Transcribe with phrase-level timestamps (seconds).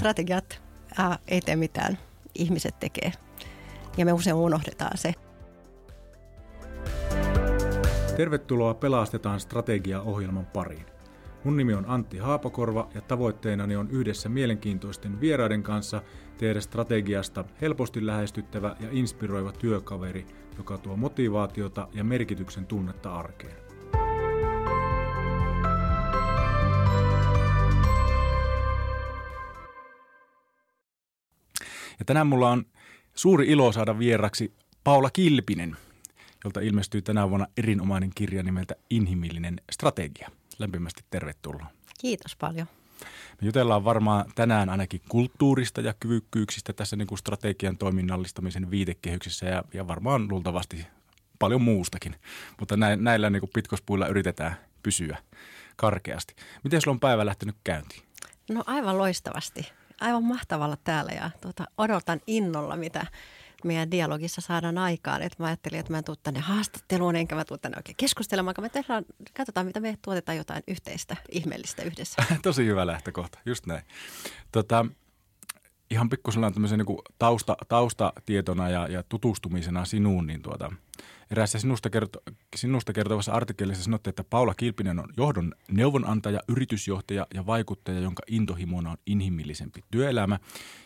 [0.00, 0.62] strategiat
[0.98, 1.98] ää, ei tee mitään,
[2.34, 3.12] ihmiset tekee.
[3.96, 5.14] Ja me usein unohdetaan se.
[8.16, 10.86] Tervetuloa Pelastetaan strategia-ohjelman pariin.
[11.44, 16.02] Mun nimi on Antti Haapakorva ja tavoitteenani on yhdessä mielenkiintoisten vieraiden kanssa
[16.38, 20.26] tehdä strategiasta helposti lähestyttävä ja inspiroiva työkaveri,
[20.58, 23.69] joka tuo motivaatiota ja merkityksen tunnetta arkeen.
[32.10, 32.66] Tänään mulla on
[33.14, 34.52] suuri ilo saada vieraksi
[34.84, 35.76] Paula Kilpinen,
[36.44, 40.28] jolta ilmestyy tänä vuonna erinomainen kirja nimeltä Inhimillinen strategia.
[40.58, 41.66] Lämpimästi tervetuloa.
[42.00, 42.66] Kiitos paljon.
[43.40, 49.64] Me jutellaan varmaan tänään ainakin kulttuurista ja kyvykkyyksistä tässä niin kuin strategian toiminnallistamisen viitekehyksessä ja,
[49.74, 50.86] ja varmaan luultavasti
[51.38, 52.16] paljon muustakin.
[52.60, 55.18] Mutta näillä niin kuin pitkospuilla yritetään pysyä
[55.76, 56.34] karkeasti.
[56.64, 58.02] Miten sulla on päivä lähtenyt käyntiin?
[58.50, 59.79] No aivan loistavasti.
[60.00, 63.06] Aivan mahtavalla täällä ja tuota, odotan innolla, mitä
[63.64, 65.22] meidän dialogissa saadaan aikaan.
[65.22, 68.54] Että mä ajattelin, että mä en tule tänne haastatteluun, enkä mä tule tänne oikein keskustelemaan,
[68.60, 69.04] me tehdään,
[69.36, 72.22] katsotaan, mitä me tuotetaan jotain yhteistä, ihmeellistä yhdessä.
[72.42, 73.82] Tosi hyvä lähtökohta, just näin.
[74.52, 74.86] Tota,
[75.90, 80.72] ihan pikkusen tämmöisen niin tausta, taustatietona ja, ja tutustumisena sinuun, niin tuota,
[81.30, 82.22] eräässä sinusta, kerto,
[82.56, 88.90] sinusta kertovassa artikkelissa sanotte, että Paula Kilpinen on johdon neuvonantaja, yritysjohtaja ja vaikuttaja, jonka intohimona
[88.90, 90.38] on inhimillisempi työelämä.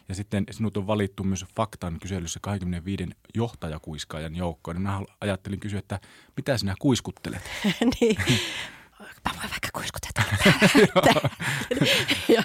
[0.09, 4.83] Ja sitten sinut on valittu myös Faktan kyselyssä 25 johtajakuiskaajan joukkoon.
[4.83, 6.01] Mä ajattelin kysyä, että
[6.37, 7.43] mitä sinä kuiskuttelet?
[8.01, 8.17] niin.
[9.01, 10.25] Mä voin vaikka kuiskutella.
[12.37, 12.43] ja,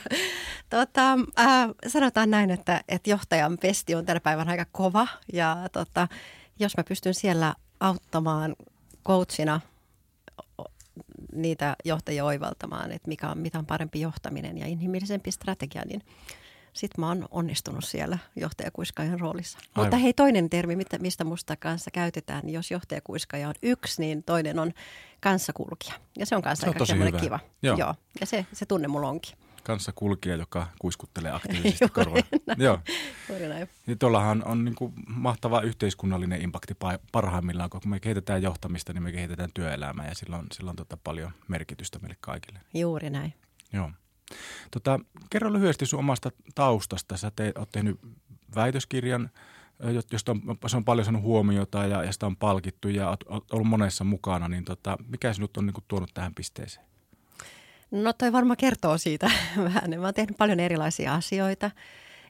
[0.70, 6.08] tota, äh, sanotaan näin, että, että johtajan pesti on tänä päivänä aika kova ja tota,
[6.60, 8.56] jos mä pystyn siellä auttamaan
[9.06, 9.62] coachina
[11.34, 16.02] niitä johtajia oivaltamaan, että mikä on, mitä on parempi johtaminen ja inhimillisempi strategia, niin
[16.74, 19.58] sitten mä oon onnistunut siellä johtajakuiskaajan roolissa.
[19.58, 19.86] Aivan.
[19.86, 24.60] Mutta hei, toinen termi, mistä musta kanssa käytetään, niin jos johtajakuiskaaja on yksi, niin toinen
[24.60, 24.74] on
[25.20, 25.94] kanssakulkija.
[26.18, 27.20] Ja se on kanssa se on aika hyvä.
[27.20, 27.40] kiva.
[27.62, 27.78] Joo.
[27.78, 27.96] Joo.
[28.20, 32.24] Ja se, se tunne mulla onkin kanssa kulkija, joka kuiskuttelee aktiivisesti korvaan.
[32.58, 32.80] Joo.
[33.86, 36.74] Niin tuollahan on niin kuin mahtava yhteiskunnallinen impakti
[37.12, 40.98] parhaimmillaan, kun me kehitetään johtamista, niin me kehitetään työelämää ja sillä on, sillä on tota
[41.04, 42.60] paljon merkitystä meille kaikille.
[42.74, 43.34] Juuri näin.
[43.74, 43.92] Joo.
[44.72, 47.18] Tota, kerro lyhyesti sun omasta taustasta.
[47.18, 48.00] Sä te, oot tehnyt
[48.56, 49.30] väitöskirjan,
[50.12, 53.68] josta on, se on paljon saanut huomiota ja, ja sitä on palkittu ja oot ollut
[53.68, 56.86] monessa mukana, niin tota, mikä sinut on niin kuin, tuonut tähän pisteeseen?
[57.92, 59.32] No toi varmaan kertoo siitä
[59.64, 59.90] vähän.
[60.00, 61.72] Mä oon tehnyt paljon erilaisia asioita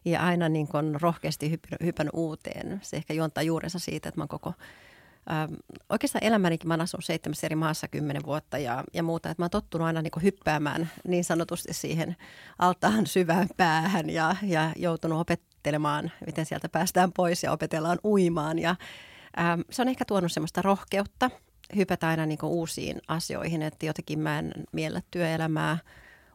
[0.06, 2.80] ja aina niin kun rohkeasti hypännyt uuteen.
[2.84, 4.54] Se ehkä juontaa juurensa siitä, että mä oon koko
[5.32, 5.54] Ähm,
[5.90, 9.30] oikeastaan elämänikin mä oon asunut seitsemässä eri maassa kymmenen vuotta ja, ja muuta.
[9.30, 12.16] Että mä oon tottunut aina niin hyppäämään niin sanotusti siihen
[12.60, 18.60] altaan syvään päähän ja, ja joutunut opettelemaan, miten sieltä päästään pois ja opetellaan uimaan.
[18.60, 18.76] Ja,
[19.40, 21.32] ähm, se on ehkä tuonut semmoista rohkeutta
[21.76, 25.78] hypätä aina niin uusiin asioihin, että jotenkin mä en miellä työelämää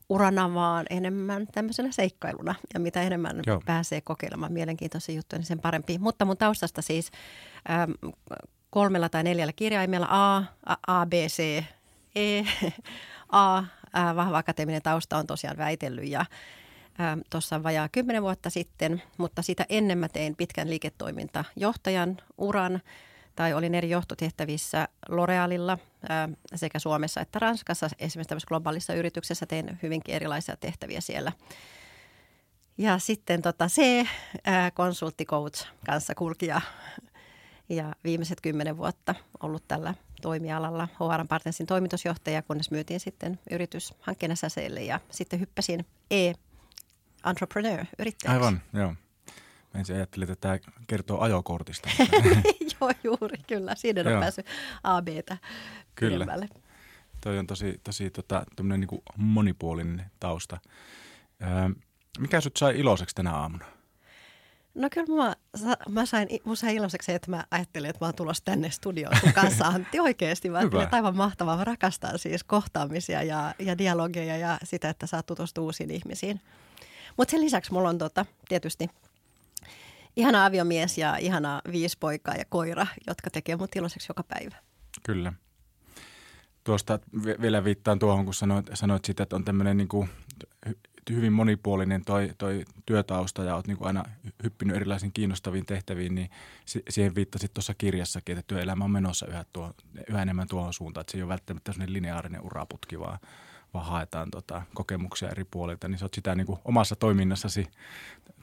[0.08, 2.54] urana, vaan enemmän tämmöisenä seikkailuna.
[2.74, 3.62] Ja mitä enemmän Joo.
[3.66, 5.98] pääsee kokeilemaan mielenkiintoisia juttuja, niin sen parempi.
[5.98, 7.10] Mutta mun taustasta siis
[7.70, 7.90] ähm,
[8.74, 10.42] kolmella tai neljällä kirjaimella A,
[10.86, 11.64] A, B, C,
[12.14, 12.44] E,
[13.28, 13.64] A.
[13.92, 16.24] Ää, vahva akateeminen tausta on tosiaan väitellyt ja
[17.30, 22.82] tuossa vajaa kymmenen vuotta sitten, mutta sitä ennen mä tein pitkän liiketoimintajohtajan uran
[23.36, 25.78] tai olin eri johtotehtävissä L'Orealilla
[26.54, 27.88] sekä Suomessa että Ranskassa.
[27.98, 31.32] Esimerkiksi tämmöisessä globaalissa yrityksessä tein hyvinkin erilaisia tehtäviä siellä.
[32.78, 34.06] Ja sitten tota C,
[35.26, 36.60] coach, kanssa kulkija
[37.68, 44.36] ja viimeiset kymmenen vuotta ollut tällä toimialalla HR Partnersin toimitusjohtaja, kunnes myytiin sitten yritys hankkeen
[44.36, 48.36] SSL ja sitten hyppäsin e-entrepreneur-yrittäjäksi.
[48.36, 48.94] Aivan, joo.
[49.74, 51.90] Mä ensin ajattelin, että tämä kertoo ajokortista.
[52.80, 53.74] joo, juuri, kyllä.
[53.74, 54.46] Siinä on päässyt
[54.82, 55.36] AB-tä
[55.94, 56.14] Kyllä.
[56.14, 56.48] Pidemmälle.
[57.20, 60.60] Toi on tosi, tosi tota, niin monipuolinen tausta.
[61.42, 61.48] Öö,
[62.18, 63.64] mikä sut sai iloiseksi tänä aamuna?
[64.74, 65.36] No kyllä mä,
[65.88, 69.32] mä sain, mä sain iloiseksi, että mä ajattelin, että mä oon tulossa tänne studioon sun
[69.32, 70.50] kanssa, Antti, oikeasti.
[70.50, 71.56] Mä ajattelin, että aivan mahtavaa.
[71.56, 76.40] Mä rakastan siis kohtaamisia ja, ja dialogeja ja sitä, että saat tutustua uusiin ihmisiin.
[77.16, 78.88] Mutta sen lisäksi mulla on tota, tietysti
[80.16, 84.56] ihana aviomies ja ihana viisi poikaa ja koira, jotka tekee mut iloiseksi joka päivä.
[85.02, 85.32] Kyllä.
[86.64, 86.98] Tuosta
[87.40, 89.88] vielä viittaan tuohon, kun sanoit, sanoit sitä, että on tämmöinen niin
[91.10, 94.04] hyvin monipuolinen toi, toi työtausta ja olet niin aina
[94.42, 96.30] hyppinyt erilaisiin kiinnostaviin tehtäviin, niin
[96.88, 99.74] siihen viittasit tuossa kirjassakin, että työelämä on menossa yhä, tuo,
[100.08, 103.18] yhä enemmän tuohon suuntaan, että se ei ole välttämättä lineaarinen uraputki, vaan,
[103.74, 107.66] vaan haetaan tota, kokemuksia eri puolilta, niin sä oot sitä niin omassa toiminnassasi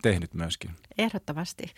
[0.02, 0.72] tehnyt myöskin.
[0.98, 1.74] Ehdottomasti.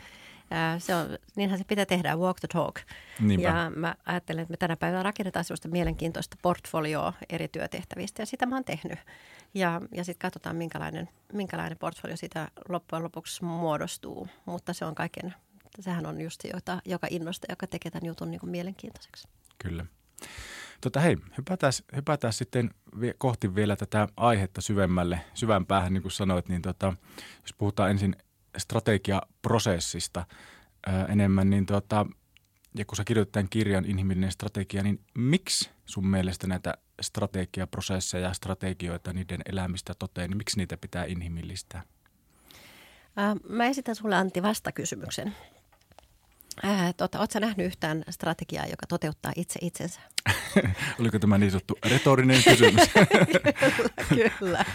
[0.79, 2.75] Se on, niinhän se pitää tehdä, walk the talk.
[3.19, 3.47] Niinpä.
[3.47, 8.45] Ja mä ajattelen, että me tänä päivänä rakennetaan sellaista mielenkiintoista portfolioa eri työtehtävistä ja sitä
[8.45, 8.99] mä oon tehnyt.
[9.53, 14.27] Ja, ja sitten katsotaan, minkälainen, minkälainen portfolio sitä loppujen lopuksi muodostuu.
[14.45, 15.33] Mutta se on kaiken,
[15.79, 19.27] sehän on just se, jota, joka innostaa, joka tekee tämän jutun niin kuin mielenkiintoiseksi.
[19.59, 19.85] Kyllä.
[20.81, 22.69] Tota, hei, hypätään, hypätään sitten
[23.17, 26.93] kohti vielä tätä aihetta syvemmälle, syvän päähän, niin kuin sanoit, niin tota,
[27.41, 28.15] jos puhutaan ensin
[28.57, 30.25] strategiaprosessista
[30.87, 32.05] ää, enemmän, niin tota,
[32.77, 38.33] ja kun sä kirjoitat tämän kirjan Inhimillinen strategia, niin miksi sun mielestä näitä strategiaprosesseja ja
[38.33, 41.83] strategioita, niiden elämistä toteen, niin miksi niitä pitää inhimillistää?
[43.49, 45.35] Mä esitän sulle Antti vastakysymyksen.
[46.65, 49.99] Äh, tota, Oletko nähnyt yhtään strategiaa, joka toteuttaa itse itsensä?
[50.99, 52.89] Oliko tämä niin sanottu retorinen kysymys?
[54.09, 54.65] kyllä, kyllä.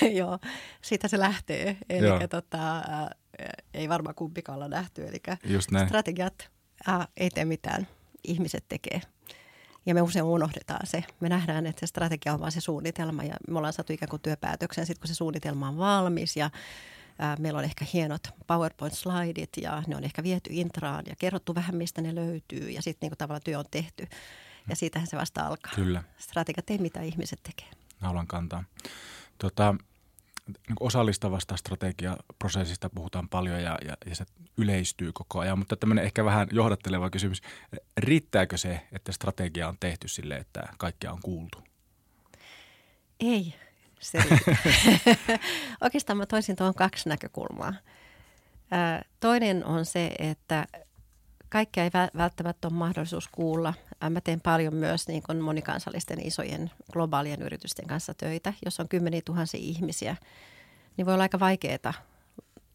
[0.18, 0.38] Joo,
[0.82, 1.76] siitä se lähtee.
[1.88, 3.08] Eli tota, äh,
[3.74, 5.06] ei varmaan kumpikaan olla nähty.
[5.06, 5.22] Eli
[5.86, 6.50] strategiat
[6.88, 7.86] äh, ei tee mitään,
[8.24, 9.00] ihmiset tekee.
[9.86, 11.04] Ja me usein unohdetaan se.
[11.20, 14.22] Me nähdään, että se strategia on vain se suunnitelma ja me ollaan saatu ikään kuin
[14.22, 16.50] työpäätöksen sitten, kun se suunnitelma on valmis ja
[17.38, 22.02] Meillä on ehkä hienot PowerPoint-slaidit ja ne on ehkä viety intraan ja kerrottu vähän, mistä
[22.02, 24.06] ne löytyy ja sitten niin tavallaan työ on tehty.
[24.68, 25.72] Ja siitähän se vasta alkaa.
[25.74, 26.02] Kyllä.
[26.18, 27.68] Strategiat ei mitä ihmiset tekee.
[28.00, 28.64] Haluan kantaa.
[29.38, 29.74] Tota,
[30.46, 34.24] niin osallistavasta strategiaprosessista puhutaan paljon ja, ja, ja se
[34.56, 37.42] yleistyy koko ajan, mutta tämmöinen ehkä vähän johdatteleva kysymys.
[37.96, 41.58] Riittääkö se, että strategia on tehty sille, että kaikkia on kuultu?
[43.20, 43.54] Ei
[44.00, 44.18] se
[45.80, 47.74] Oikeastaan mä toisin tuohon kaksi näkökulmaa.
[49.20, 50.66] Toinen on se, että
[51.48, 53.74] kaikkea ei välttämättä ole mahdollisuus kuulla.
[54.10, 58.52] Mä teen paljon myös niin kuin monikansallisten isojen globaalien yritysten kanssa töitä.
[58.64, 60.16] Jos on kymmeniä tuhansia ihmisiä,
[60.96, 61.94] niin voi olla aika vaikeaa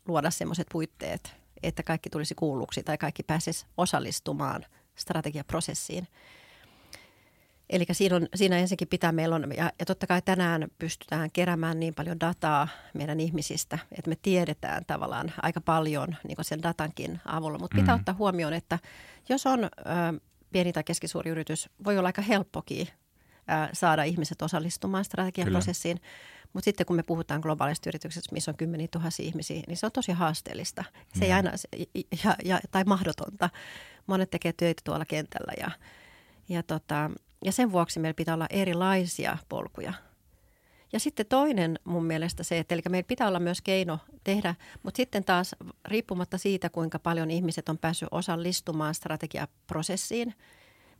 [0.07, 6.07] luoda sellaiset puitteet, että kaikki tulisi kuulluksi tai kaikki pääsisi osallistumaan strategiaprosessiin–
[7.69, 11.79] Eli siinä, on, siinä ensinnäkin pitää meillä on, ja, ja totta kai tänään pystytään keräämään
[11.79, 17.59] niin paljon dataa meidän ihmisistä, että me tiedetään tavallaan aika paljon niin sen datankin avulla.
[17.59, 17.99] Mutta pitää mm.
[17.99, 18.79] ottaa huomioon, että
[19.29, 19.69] jos on ö,
[20.51, 26.01] pieni tai keskisuuri yritys, voi olla aika helppokin ö, saada ihmiset osallistumaan strategiaprosessiin.
[26.53, 29.91] Mutta sitten kun me puhutaan globaalista yrityksestä, missä on kymmeniä tuhansia ihmisiä, niin se on
[29.91, 30.83] tosi haasteellista.
[31.19, 31.51] Se ei aina,
[32.23, 33.49] ja, ja, tai mahdotonta.
[34.07, 35.71] Monet tekee töitä tuolla kentällä ja,
[36.49, 37.11] ja tota,
[37.45, 39.93] ja sen vuoksi meillä pitää olla erilaisia polkuja.
[40.93, 44.97] Ja sitten toinen mun mielestä se, että eli meillä pitää olla myös keino tehdä, mutta
[44.97, 45.55] sitten taas
[45.85, 50.35] riippumatta siitä, kuinka paljon ihmiset on päässyt osallistumaan strategiaprosessiin,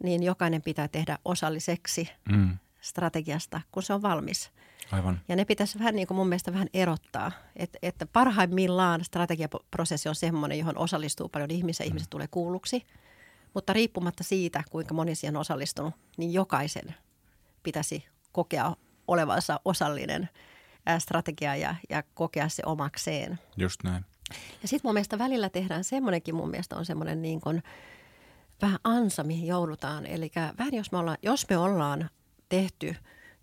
[0.04, 2.58] niin jokainen pitää tehdä osalliseksi mm.
[2.82, 4.52] strategiasta, kun se on valmis.
[4.92, 5.20] Aivan.
[5.28, 10.16] Ja ne pitäisi vähän niin kuin mun mielestä vähän erottaa, että, että parhaimmillaan strategiaprosessi on
[10.16, 12.12] semmoinen, johon osallistuu paljon ihmisiä, ihmiset mm.
[12.12, 12.86] tulee kuulluksi–
[13.54, 16.96] mutta riippumatta siitä, kuinka moni siihen on osallistunut, niin jokaisen
[17.64, 18.76] pitäisi kokea
[19.08, 20.30] olevansa osallinen
[21.00, 23.40] strategia ja, ja kokea se omakseen.
[23.58, 24.06] Just näin.
[24.62, 27.64] Ja sitten mun mielestä välillä tehdään semmoinenkin, mun mielestä on semmoinen niin kuin
[28.62, 30.06] vähän ansa, mihin joudutaan.
[30.06, 32.10] Eli vähän jos me, ollaan, jos me ollaan
[32.50, 32.96] tehty,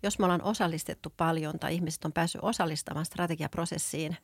[0.03, 4.17] jos me ollaan osallistettu paljon tai ihmiset on päässyt osallistamaan strategiaprosessiin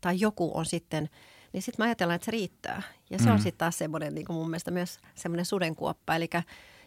[0.00, 1.08] tai joku on sitten–
[1.52, 2.82] niin sitten mä ajatellaan, että se riittää.
[3.10, 3.32] Ja se mm.
[3.32, 6.14] on sitten taas semmoinen niin mun mielestä myös semmoinen sudenkuoppa.
[6.14, 6.30] Eli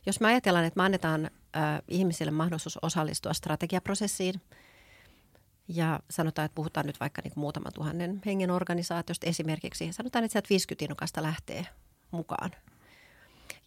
[0.05, 4.41] jos mä ajatellaan, että me annetaan äh, ihmisille mahdollisuus osallistua strategiaprosessiin,
[5.67, 9.93] ja sanotaan, että puhutaan nyt vaikka niin muutaman tuhannen hengen organisaatiosta esimerkiksi.
[9.93, 11.65] Sanotaan, että sieltä 50 innokasta lähtee
[12.11, 12.51] mukaan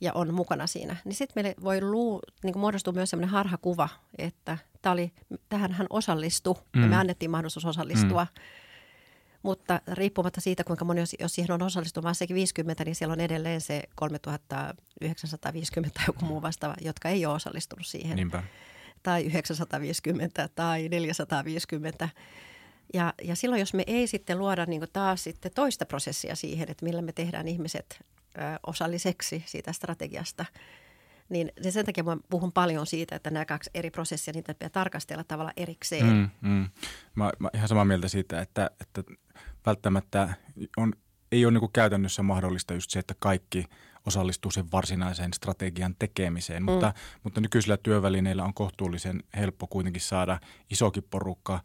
[0.00, 0.96] ja on mukana siinä.
[1.04, 5.12] Niin sitten meille voi luu, niin muodostua myös sellainen harhakuva, että oli,
[5.48, 6.82] tähän hän osallistui mm.
[6.82, 7.00] ja me mm.
[7.00, 8.24] annettiin mahdollisuus osallistua.
[8.24, 8.63] Mm
[9.44, 13.60] mutta riippumatta siitä, kuinka moni, jos siihen on osallistunut sekin 50, niin siellä on edelleen
[13.60, 18.16] se 3950 tai joku muu vastaava, jotka ei ole osallistunut siihen.
[18.16, 18.42] Niinpä.
[19.02, 22.08] Tai 950 tai 450.
[22.94, 26.84] Ja, ja silloin, jos me ei sitten luoda niin taas sitten toista prosessia siihen, että
[26.84, 28.04] millä me tehdään ihmiset
[28.38, 30.44] ö, osalliseksi siitä strategiasta,
[31.28, 35.24] niin sen takia mä puhun paljon siitä, että nämä kaksi eri prosessia, niitä pitää tarkastella
[35.24, 36.06] tavalla erikseen.
[36.06, 36.68] Mm, mm.
[37.14, 39.02] Mä, mä ihan samaa mieltä siitä, että, että
[39.66, 40.34] välttämättä
[40.76, 40.92] on,
[41.32, 43.64] ei ole niin käytännössä mahdollista just se, että kaikki
[44.06, 46.72] osallistuu sen varsinaiseen strategian tekemiseen, mm.
[46.72, 50.40] mutta, mutta nykyisillä työvälineillä on kohtuullisen helppo kuitenkin saada
[50.70, 51.60] isokin porukka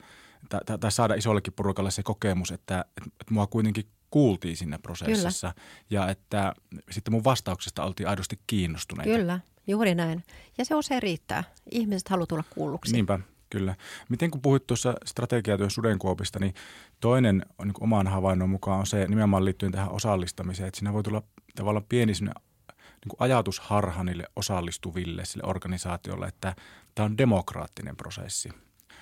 [0.50, 5.54] tai, tai saada isollekin porukalle se kokemus, että, että, että mua kuitenkin kuultiin siinä prosessissa
[5.54, 5.66] Kyllä.
[5.89, 6.54] ja että
[6.92, 9.18] sitten mun vastauksesta oltiin aidosti kiinnostuneita.
[9.18, 10.24] Kyllä, juuri näin.
[10.58, 11.44] Ja se usein riittää.
[11.72, 12.94] Ihmiset haluaa tulla kuulluksi.
[12.94, 13.20] Niinpä.
[13.50, 13.75] Kyllä.
[14.10, 16.54] Miten kun puhuit tuossa strategiatyön sudenkuopista, niin
[17.00, 21.24] toinen niin oman havainnon mukaan on se nimenomaan liittyen tähän osallistamiseen, että siinä voi tulla
[21.56, 26.56] tavallaan pieni niin kuin ajatusharha niille osallistuville, sille organisaatiolle, että
[26.96, 28.50] tämä on demokraattinen prosessi.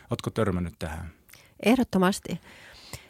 [0.10, 1.12] Oletko törmännyt tähän?
[1.66, 2.42] Ehdottomasti.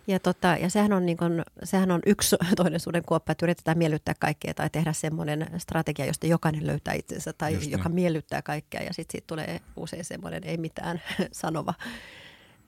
[0.07, 4.15] Ja, tota, ja sehän, on niin kun, sehän on yksi toinen kuoppa, että yritetään miellyttää
[4.19, 7.95] kaikkea tai tehdä semmoinen strategia, josta jokainen löytää itsensä tai Just joka niin.
[7.95, 11.73] miellyttää kaikkea ja sitten siitä tulee usein semmoinen ei mitään sanova.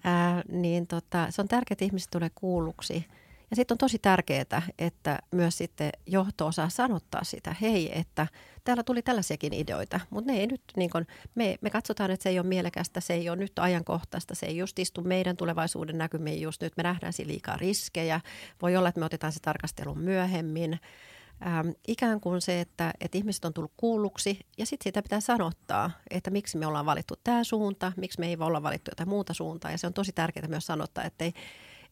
[0.04, 3.06] Ää, niin tota, se on tärkeää, että ihmiset tulee kuulluksi–
[3.50, 8.28] ja sitten on tosi tärkeää, että myös sitten johto osaa sanottaa sitä, hei, että
[8.64, 12.30] täällä tuli tällaisiakin ideoita, mutta ne ei nyt, niin kun, me, me katsotaan, että se
[12.30, 16.42] ei ole mielekästä, se ei ole nyt ajankohtaista, se ei just istu meidän tulevaisuuden näkymiin
[16.42, 18.22] just nyt, me nähdään siinä liikaa riskejä,
[18.62, 20.80] voi olla, että me otetaan se tarkastelun myöhemmin.
[21.48, 25.92] Ähm, ikään kuin se, että, että ihmiset on tullut kuulluksi ja sitten sitä pitää sanottaa,
[26.10, 29.34] että miksi me ollaan valittu tämä suunta, miksi me ei voi olla valittu jotain muuta
[29.34, 29.72] suuntaa.
[29.72, 31.34] Ja se on tosi tärkeää myös sanottaa, että ei,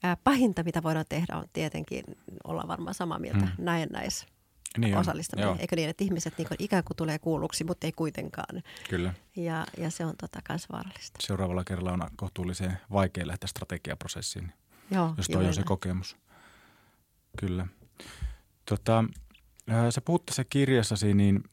[0.04, 2.04] ää, pahinta, mitä voidaan tehdä, on tietenkin
[2.44, 3.52] olla varmaan samaa mieltä mm.
[3.58, 4.26] näennäis
[4.78, 5.60] niin osallistaminen.
[5.60, 8.64] Eikö niin, että ihmiset niin kuin ikään kuin tulee kuulluksi, mutta ei kuitenkaan.
[8.90, 9.14] Kyllä.
[9.36, 11.20] Ja, ja se on tota kans vaarallista.
[11.20, 14.54] Seuraavalla kerralla on kohtuullisen vaikea lähteä strategiaprosessiin,
[14.92, 16.18] Joo, jos toi on se kokemus.
[17.38, 17.68] Kyllä.
[18.66, 19.04] Tota,
[19.90, 21.44] sä puhut tässä kirjassasi niin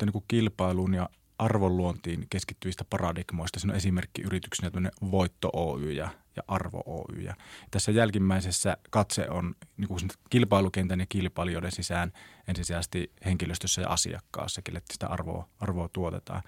[0.00, 1.08] niin kuin kilpailuun ja
[1.38, 3.60] arvonluontiin keskittyvistä paradigmoista.
[3.60, 7.20] Siinä on esimerkki yrityksenä Voitto Oy ja, ja Arvo Oy.
[7.20, 7.34] Ja
[7.70, 12.12] tässä jälkimmäisessä katse on niin kuin kilpailukentän ja kilpailijoiden sisään
[12.48, 16.42] ensisijaisesti henkilöstössä ja asiakkaassa, kelle sitä arvoa, arvoa tuotetaan.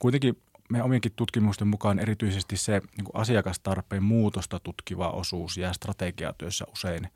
[0.00, 6.64] Kuitenkin meidän omienkin tutkimusten mukaan erityisesti se niin kuin asiakastarpeen muutosta tutkiva osuus jää strategiatyössä
[6.72, 7.08] usein,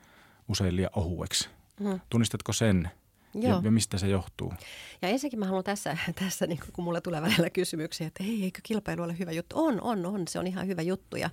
[0.49, 1.49] usein liian ohueksi.
[1.81, 2.01] Mm.
[2.11, 2.91] Tunnistatko sen?
[3.35, 3.61] Joo.
[3.65, 4.53] Ja, mistä se johtuu?
[5.03, 8.61] Ja ensinnäkin mä haluan tässä, tässä niin kun mulle tulee välillä kysymyksiä, että hei, eikö
[8.63, 9.65] kilpailu ole hyvä juttu?
[9.65, 10.29] On, on, on.
[10.29, 11.31] Se on ihan hyvä juttu ja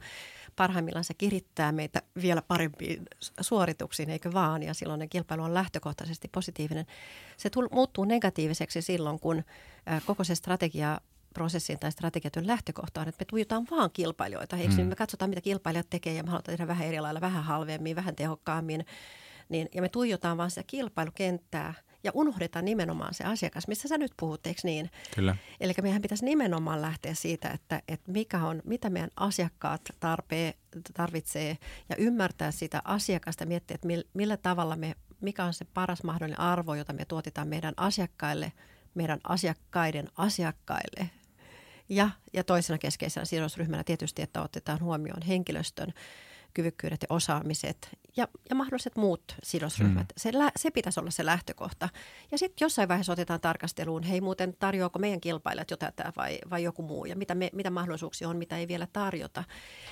[0.56, 3.06] parhaimmillaan se kirittää meitä vielä parempiin
[3.42, 4.63] suorituksiin, eikö vaan?
[4.63, 6.86] Ja silloin ne kilpailu on lähtökohtaisesti positiivinen.
[7.38, 9.44] Se tull, muuttuu negatiiviseksi silloin, kun
[9.89, 11.01] ä, koko se strategia
[11.34, 14.58] prosessin tai strategiatyön lähtökohta on, että me tuijotaan vaan kilpailijoita.
[14.58, 14.77] Eikö mm.
[14.77, 17.96] niin me katsotaan, mitä kilpailijat tekee ja me halutaan tehdä vähän eri lailla, vähän halvemmin,
[17.96, 18.86] vähän tehokkaammin.
[19.50, 21.74] Niin, ja me tuijotaan vaan sitä kilpailukenttää–
[22.04, 24.92] ja unohdetaan nimenomaan se asiakas, missä sä nyt puhut, eikö niin?
[25.16, 25.36] Kyllä.
[25.60, 30.54] Eli meidän pitäisi nimenomaan lähteä siitä, että, että mikä on, mitä meidän asiakkaat tarpee,
[30.94, 31.58] tarvitsee
[31.89, 36.75] ja ymmärtää sitä asiakasta, miettiä, että millä tavalla me, mikä on se paras mahdollinen arvo,
[36.75, 38.51] jota me tuotetaan meidän asiakkaille,
[38.94, 41.10] meidän asiakkaiden asiakkaille.
[41.89, 45.94] Ja, ja toisena keskeisenä sidosryhmänä tietysti, että otetaan huomioon henkilöstön
[46.54, 50.06] kyvykkyydet ja osaamiset ja, ja mahdolliset muut sidosryhmät.
[50.08, 50.13] Mm.
[50.18, 51.89] Se, se pitäisi olla se lähtökohta.
[52.32, 56.63] Ja sitten jossain vaiheessa otetaan tarkasteluun, hei muuten tarjoako meidän kilpailijat jo tätä vai, vai
[56.63, 59.44] joku muu ja mitä, me, mitä mahdollisuuksia on, mitä ei vielä tarjota.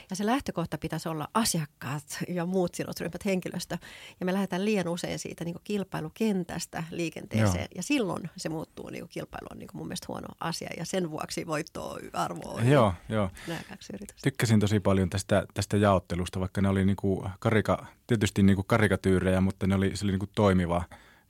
[0.09, 3.77] Ja se lähtökohta pitäisi olla asiakkaat ja muut sidosryhmät, henkilöstö.
[4.19, 7.75] Ja me lähdetään liian usein siitä niin kilpailukentästä liikenteeseen Joo.
[7.75, 11.47] ja silloin se muuttuu niin kilpailu on niin mun mielestä huono asia ja sen vuoksi
[11.47, 12.61] voittoa arvoa.
[12.61, 13.29] Joo, joo.
[14.23, 18.67] Tykkäsin tosi paljon tästä, tästä jaottelusta, vaikka ne oli niin kuin karika, tietysti niin kuin
[18.67, 20.83] karikatyyrejä, mutta ne oli, se oli niin kuin toimiva,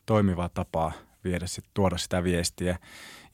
[0.05, 0.91] toimiva tapa
[1.23, 2.79] viedä sit, tuoda sitä viestiä.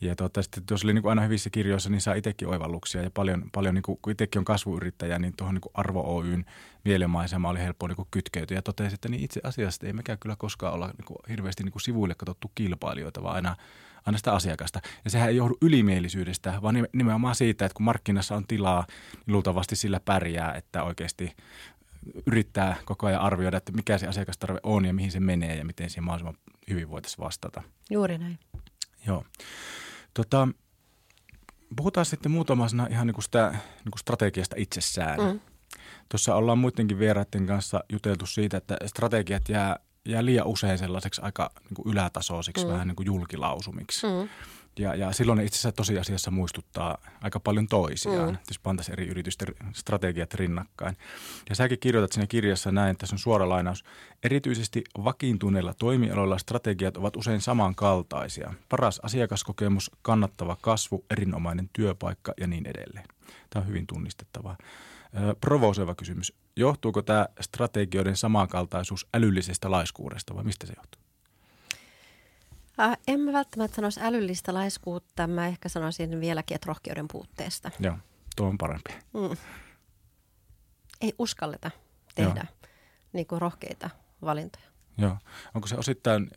[0.01, 3.11] Ja tuota, sitten tuossa oli niin kuin aina hyvissä kirjoissa, niin saa itsekin oivalluksia ja
[3.11, 6.45] paljon, paljon niin kuin, kun itsekin on kasvuyrittäjä, niin tuohon niin kuin Arvo Oyn
[6.85, 8.57] mielenmaisema oli helppo niin kuin kytkeytyä.
[8.57, 11.71] Ja totesi, että niin itse asiassa ei mekään kyllä koskaan olla niin kuin hirveästi niin
[11.71, 13.55] kuin sivuille katsottu kilpailijoita, vaan aina,
[14.05, 14.81] aina sitä asiakasta.
[15.05, 19.75] Ja sehän ei johdu ylimielisyydestä, vaan nimenomaan siitä, että kun markkinassa on tilaa, niin luultavasti
[19.75, 21.36] sillä pärjää, että oikeasti
[22.27, 25.89] yrittää koko ajan arvioida, että mikä se asiakastarve on ja mihin se menee ja miten
[25.89, 27.63] siihen mahdollisimman hyvin voitaisiin vastata.
[27.89, 28.39] Juuri näin.
[29.08, 29.25] Joo.
[30.13, 30.48] Tota,
[31.75, 35.20] puhutaan sitten muutama sana ihan niin kuin sitä niin kuin strategiasta itsessään.
[35.20, 35.39] Mm.
[36.10, 41.51] Tuossa ollaan muidenkin vieraiden kanssa juteltu siitä, että strategiat jää, jää liian usein sellaiseksi aika
[41.63, 42.72] niin kuin ylätasoisiksi, mm.
[42.72, 44.08] vähän niin kuin julkilausumiksi.
[44.08, 44.29] Mm.
[44.79, 48.38] Ja, ja silloin ne itse asiassa tosiasiassa muistuttaa aika paljon toisiaan, mm.
[48.48, 50.98] jos pantaisiin eri yritysten strategiat rinnakkain.
[51.50, 53.84] Ja säkin kirjoitat siinä kirjassa näin, tässä on suora lainaus.
[54.24, 58.53] Erityisesti vakiintuneilla toimialoilla strategiat ovat usein samankaltaisia.
[58.70, 63.05] Paras asiakaskokemus, kannattava kasvu, erinomainen työpaikka ja niin edelleen.
[63.50, 64.58] Tämä on hyvin tunnistettavaa.
[65.41, 66.33] Provosoiva kysymys.
[66.55, 71.01] Johtuuko tämä strategioiden samankaltaisuus älyllisestä laiskuudesta vai mistä se johtuu?
[72.79, 77.71] Äh, en mä välttämättä sanoisi älyllistä laiskuutta, mä ehkä sanoisin vieläkin, että rohkeuden puutteesta.
[77.79, 77.97] Joo,
[78.35, 78.93] tuo on parempi.
[79.13, 79.37] Mm.
[81.01, 81.71] Ei uskalleta
[82.15, 82.45] tehdä
[83.13, 83.89] niin kuin rohkeita
[84.21, 84.65] valintoja.
[84.97, 85.17] Joo,
[85.55, 86.29] onko se osittain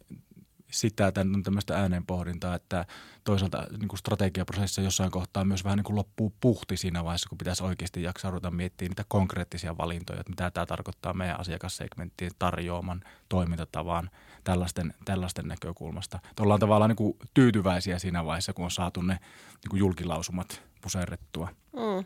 [0.75, 2.87] sitä, on tämmöistä ääneenpohdintaa, että
[3.25, 7.39] toisaalta niin kuin strategiaprosessissa jossain kohtaa myös vähän niin kuin loppuu puhti siinä vaiheessa, kun
[7.39, 13.05] pitäisi oikeasti jaksaa ruveta miettimään niitä konkreettisia valintoja, että mitä tämä tarkoittaa meidän asiakassegmenttien tarjoaman
[13.29, 14.11] toimintatavan
[14.45, 16.19] tällaisten, tällaisten näkökulmasta.
[16.31, 20.63] Että ollaan tavallaan niin kuin tyytyväisiä siinä vaiheessa, kun on saatu ne niin kuin julkilausumat
[20.81, 21.49] puserrettua.
[21.73, 22.05] Mm.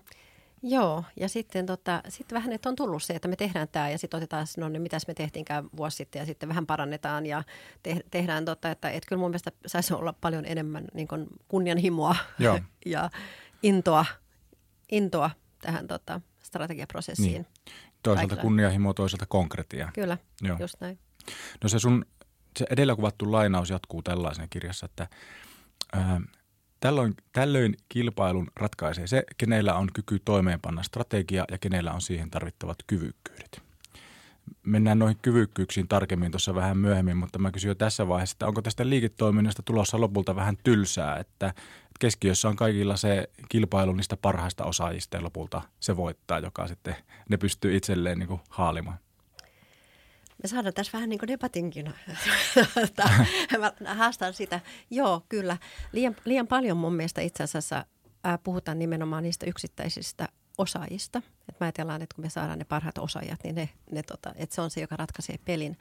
[0.62, 3.98] Joo, ja sitten tota, sit vähän, että on tullut se, että me tehdään tämä ja
[3.98, 7.44] sitten otetaan, no niin mitäs me tehtiinkään vuosi sitten ja sitten vähän parannetaan ja
[7.82, 12.16] te, tehdään, tota, että et kyllä mun mielestä saisi olla paljon enemmän niin kuin kunnianhimoa
[12.38, 12.60] Joo.
[12.86, 13.10] ja
[13.62, 14.06] intoa,
[14.92, 17.32] intoa tähän tota, strategiaprosessiin.
[17.32, 17.46] Niin.
[18.02, 18.42] Toisaalta Kaikilla.
[18.42, 19.90] kunnianhimoa, toisaalta konkretia.
[19.94, 20.56] Kyllä, Joo.
[20.60, 20.98] just näin.
[21.62, 22.04] No se sun
[22.56, 25.08] se edellä kuvattu lainaus jatkuu tällaisena kirjassa, että
[25.92, 26.20] ää,
[26.80, 32.78] Tällöin, tällöin kilpailun ratkaisee se, kenellä on kyky toimeenpanna strategia ja kenellä on siihen tarvittavat
[32.86, 33.62] kyvykkyydet.
[34.62, 38.62] Mennään noihin kyvykkyyksiin tarkemmin tuossa vähän myöhemmin, mutta mä kysyn jo tässä vaiheessa, että onko
[38.62, 41.54] tästä liiketoiminnasta tulossa lopulta vähän tylsää, että
[42.00, 46.96] keskiössä on kaikilla se kilpailu niistä parhaista osaajista ja lopulta se voittaa, joka sitten
[47.28, 48.98] ne pystyy itselleen niin kuin haalimaan
[50.42, 51.94] me saadaan tässä vähän niin kuin debatinkin.
[53.80, 54.60] Mä haastan sitä.
[54.90, 55.56] Joo, kyllä.
[55.92, 57.84] Liian, liian paljon mun mielestä itse asiassa
[58.24, 60.28] ää, puhutaan nimenomaan niistä yksittäisistä
[60.58, 61.22] osaajista.
[61.48, 64.54] Et mä ajatellaan, että kun me saadaan ne parhaat osaajat, niin ne, ne tota, että
[64.54, 65.78] se on se, joka ratkaisee pelin.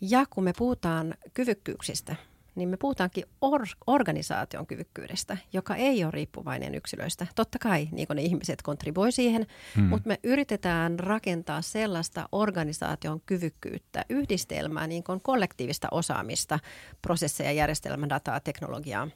[0.00, 2.16] Ja kun me puhutaan kyvykkyyksistä–
[2.54, 7.26] niin me puhutaankin or- organisaation kyvykkyydestä, joka ei ole riippuvainen yksilöistä.
[7.34, 9.84] Totta kai niin ne ihmiset kontribuoi siihen, hmm.
[9.84, 16.58] mutta me yritetään rakentaa sellaista organisaation kyvykkyyttä, yhdistelmää, niin kuin kollektiivista osaamista,
[17.02, 19.08] prosesseja, järjestelmän dataa, teknologiaa,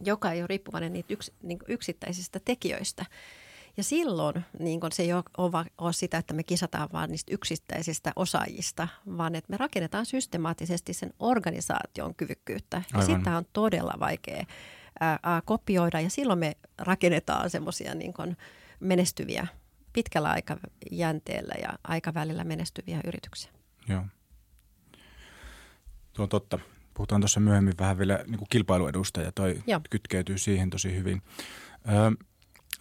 [0.00, 3.04] joka ei ole riippuvainen niitä yks, niin yksittäisistä tekijöistä.
[3.76, 5.24] Ja silloin niin se ei ole,
[5.78, 11.14] ole sitä, että me kisataan vain niistä yksittäisistä osaajista, vaan että me rakennetaan systemaattisesti sen
[11.18, 12.76] organisaation kyvykkyyttä.
[12.76, 13.18] Ja Aivan.
[13.18, 14.44] sitä on todella vaikea
[15.00, 18.14] ää, kopioida ja silloin me rakennetaan semmoisia niin
[18.80, 19.46] menestyviä,
[19.92, 23.50] pitkällä aikajänteellä ja aikavälillä menestyviä yrityksiä.
[23.88, 24.02] Joo.
[26.12, 26.58] Tuo on totta.
[26.94, 29.80] Puhutaan tuossa myöhemmin vähän vielä niin kuin kilpailuedusta ja toi Joo.
[29.90, 31.22] kytkeytyy siihen tosi hyvin.
[31.88, 32.26] Öö,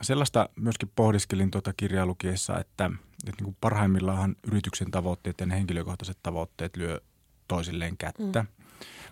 [0.02, 2.86] sellaista myöskin pohdiskelin tuota kirjaa lukiessa, että,
[3.28, 7.02] että niin kuin parhaimmillaan yrityksen tavoitteet ja ne henkilökohtaiset tavoitteet lyö
[7.48, 8.42] toisilleen kättä.
[8.42, 8.66] Mm.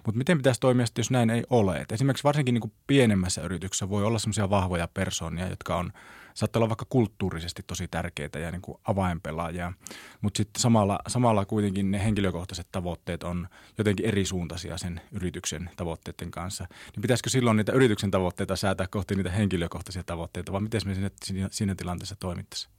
[0.06, 1.78] Mutta miten pitäisi toimia, jos näin ei ole?
[1.78, 5.94] Et esimerkiksi varsinkin niin kuin pienemmässä yrityksessä voi olla sellaisia vahvoja persoonia, jotka on–
[6.34, 9.74] saattaa olla vaikka kulttuurisesti tosi tärkeitä ja niin kuin avainpelaajia,
[10.22, 16.32] mutta sitten samalla, samalla kuitenkin ne henkilökohtaiset tavoitteet on jotenkin eri suuntaisia sen yrityksen tavoitteiden
[16.32, 16.68] kanssa.
[16.96, 20.94] Niin pitäisikö silloin niitä yrityksen tavoitteita säätää kohti niitä henkilökohtaisia tavoitteita vai miten me
[21.24, 22.74] siinä, siinä tilanteessa toimittaisiin?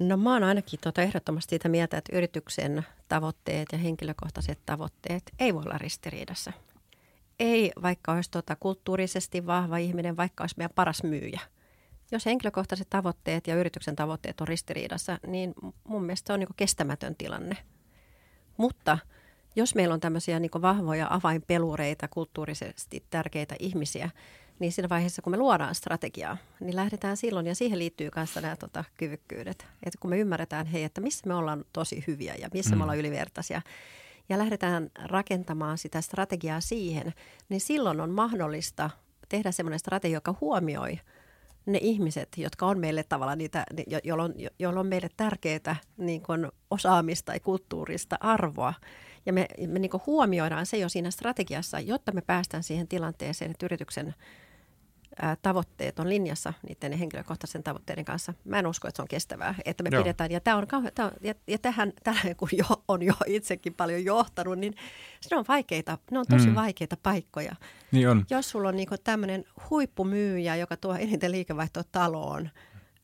[0.00, 5.54] No mä oon ainakin tuota ehdottomasti siitä mieltä, että yrityksen tavoitteet ja henkilökohtaiset tavoitteet ei
[5.54, 6.52] voi olla ristiriidassa.
[7.38, 11.40] Ei vaikka olisi tuota kulttuurisesti vahva ihminen, vaikka olisi meidän paras myyjä–
[12.14, 17.14] jos henkilökohtaiset tavoitteet ja yrityksen tavoitteet on ristiriidassa, niin mun mielestä se on niin kestämätön
[17.16, 17.56] tilanne.
[18.56, 18.98] Mutta
[19.56, 24.10] jos meillä on tämmöisiä niin vahvoja avainpelureita, kulttuurisesti tärkeitä ihmisiä,
[24.58, 28.56] niin siinä vaiheessa, kun me luodaan strategiaa, niin lähdetään silloin, ja siihen liittyy myös nämä
[28.56, 29.66] tota, kyvykkyydet.
[29.82, 32.78] Että kun me ymmärretään, hei, että missä me ollaan tosi hyviä ja missä mm.
[32.78, 33.62] me ollaan ylivertaisia,
[34.28, 37.14] ja lähdetään rakentamaan sitä strategiaa siihen,
[37.48, 38.90] niin silloin on mahdollista
[39.28, 41.00] tehdä semmoinen strategia, joka huomioi–
[41.66, 43.64] ne ihmiset, jotka on meille tavallaan niitä,
[44.04, 48.74] joilla on, joilla on meille tärkeää niin kuin osaamista ja kulttuurista arvoa.
[49.26, 53.66] Ja me, me niin huomioidaan se jo siinä strategiassa, jotta me päästään siihen tilanteeseen, että
[53.66, 54.14] yrityksen
[55.22, 58.34] ää, tavoitteet on linjassa niiden henkilökohtaisen tavoitteiden kanssa.
[58.44, 60.02] Mä en usko, että se on kestävää, että me Joo.
[60.02, 63.74] pidetään, ja, tämä on, tämä on, ja, ja tähän, tähän, kun jo, on jo itsekin
[63.74, 64.74] paljon johtanut, niin
[65.30, 66.54] ne on vaikeita, ne on tosi mm.
[66.54, 67.56] vaikeita paikkoja.
[67.92, 68.24] Niin on.
[68.30, 72.50] Jos sulla on niin tämmöinen huippumyyjä, joka tuo eniten liikevaihtoa taloon,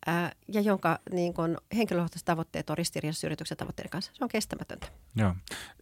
[0.06, 4.12] ää, ja jonka niin kun, henkilökohtaiset tavoitteet on ristiriidassa yrityksen tavoitteiden kanssa.
[4.14, 4.86] Se on kestämätöntä.
[5.16, 5.34] Joo,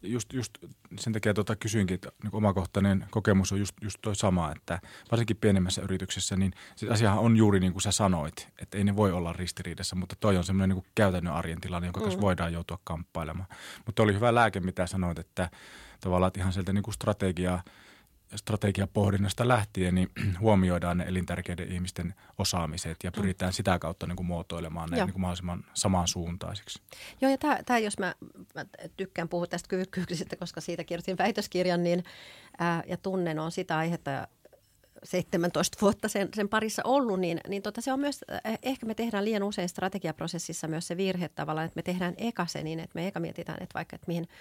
[0.03, 0.59] just, just
[0.99, 5.37] sen takia tuota kysyinkin, että niin omakohtainen kokemus on just, just toi sama, että varsinkin
[5.37, 9.13] pienemmässä yrityksessä, niin se asiahan on juuri niin kuin sä sanoit, että ei ne voi
[9.13, 12.05] olla ristiriidassa, mutta toi on semmoinen niin käytännön arjen tilanne, jonka mm.
[12.05, 13.49] kanssa voidaan joutua kamppailemaan.
[13.87, 15.51] Mutta oli hyvä lääke, mitä sanoit, että
[16.01, 17.63] tavallaan että ihan sieltä niin kuin strategiaa–
[18.37, 20.11] strategiapohdinnasta lähtien niin
[20.41, 25.21] huomioidaan ne elintärkeiden ihmisten osaamiset ja pyritään sitä kautta niin kuin muotoilemaan ne niin kuin
[25.21, 26.83] mahdollisimman samansuuntaisiksi.
[27.21, 28.15] Joo, ja tämä, jos mä,
[28.55, 28.65] mä
[28.97, 32.05] tykkään puhua tästä kyvykkyyksistä, koska siitä kirjoitin väitöskirjan, niin
[32.59, 34.29] ää, ja tunnen on sitä aihetta
[35.05, 38.25] 17 vuotta sen, sen parissa ollut, niin, niin tota, se on myös,
[38.63, 42.63] ehkä me tehdään liian usein strategiaprosessissa myös se virhe tavallaan, että me tehdään eka se
[42.63, 44.29] niin, että me eka mietitään, että vaikka, että mihin–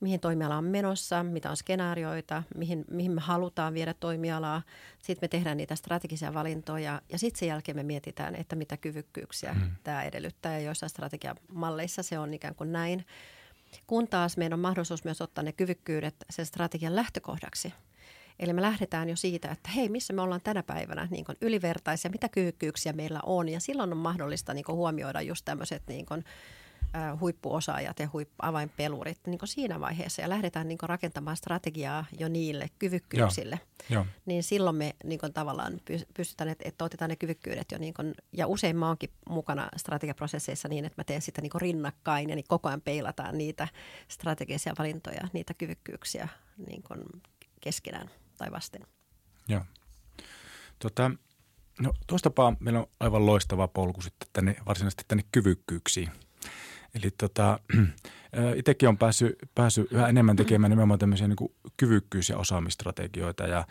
[0.00, 4.62] mihin toimiala on menossa, mitä on skenaarioita, mihin, mihin me halutaan viedä toimialaa.
[4.98, 9.52] Sitten me tehdään niitä strategisia valintoja ja sitten sen jälkeen me mietitään, että mitä kyvykkyyksiä
[9.52, 9.70] mm.
[9.84, 10.52] tämä edellyttää.
[10.52, 13.06] Ja joissain strategiamalleissa se on ikään kuin näin.
[13.86, 17.72] Kun taas meidän on mahdollisuus myös ottaa ne kyvykkyydet sen strategian lähtökohdaksi–
[18.38, 22.10] Eli me lähdetään jo siitä, että hei, missä me ollaan tänä päivänä niin kuin ylivertaisia,
[22.10, 23.48] mitä kyvykkyyksiä meillä on.
[23.48, 26.24] Ja silloin on mahdollista niin kuin huomioida just tämmöiset niin kuin,
[27.20, 30.22] huippuosaajat ja huippu, avainpelurit niin kuin siinä vaiheessa.
[30.22, 33.60] Ja lähdetään niin kuin rakentamaan strategiaa jo niille kyvykkyyksille.
[33.90, 34.02] Joo.
[34.02, 34.06] Joo.
[34.26, 35.80] Niin silloin me niin kuin tavallaan
[36.14, 37.78] pystytään, että, että otetaan ne kyvykkyydet jo.
[37.78, 41.60] Niin kuin, ja usein mä oonkin mukana strategiaprosesseissa niin, että mä teen sitä niin kuin
[41.60, 43.68] rinnakkain ja niin koko ajan peilataan niitä
[44.08, 46.28] strategisia valintoja, niitä kyvykkyyksiä
[46.66, 47.00] niin kuin
[47.60, 48.86] keskenään tai vasten.
[49.48, 49.62] Joo.
[50.78, 51.10] Tota,
[51.80, 56.10] no tuostapaa meillä on aivan loistava polku sitten tänne, varsinaisesti tänne kyvykkyyksiin.
[56.94, 57.58] Eli tota,
[58.56, 63.66] itsekin on päässyt, päässyt yhä enemmän tekemään nimenomaan tämmöisiä niin kyvykkyys- ja osaamistrategioita ja,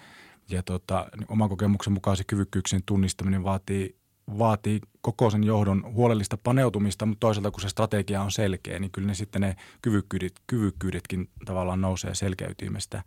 [0.49, 3.95] ja tota, oman kokemuksen mukaan se kyvykkyyksien tunnistaminen vaatii
[4.37, 9.07] vaatii koko sen johdon huolellista paneutumista, mutta toisaalta kun se strategia on selkeä, niin kyllä
[9.07, 13.03] ne sitten ne kyvykkyydet, kyvykkyydetkin tavallaan nousee selkeytymestä.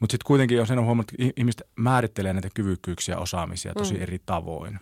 [0.00, 4.02] Mutta sitten kuitenkin on sen huomannut, että ihmiset määrittelee näitä kyvykkyyksiä ja osaamisia tosi mm.
[4.02, 4.80] eri tavoin.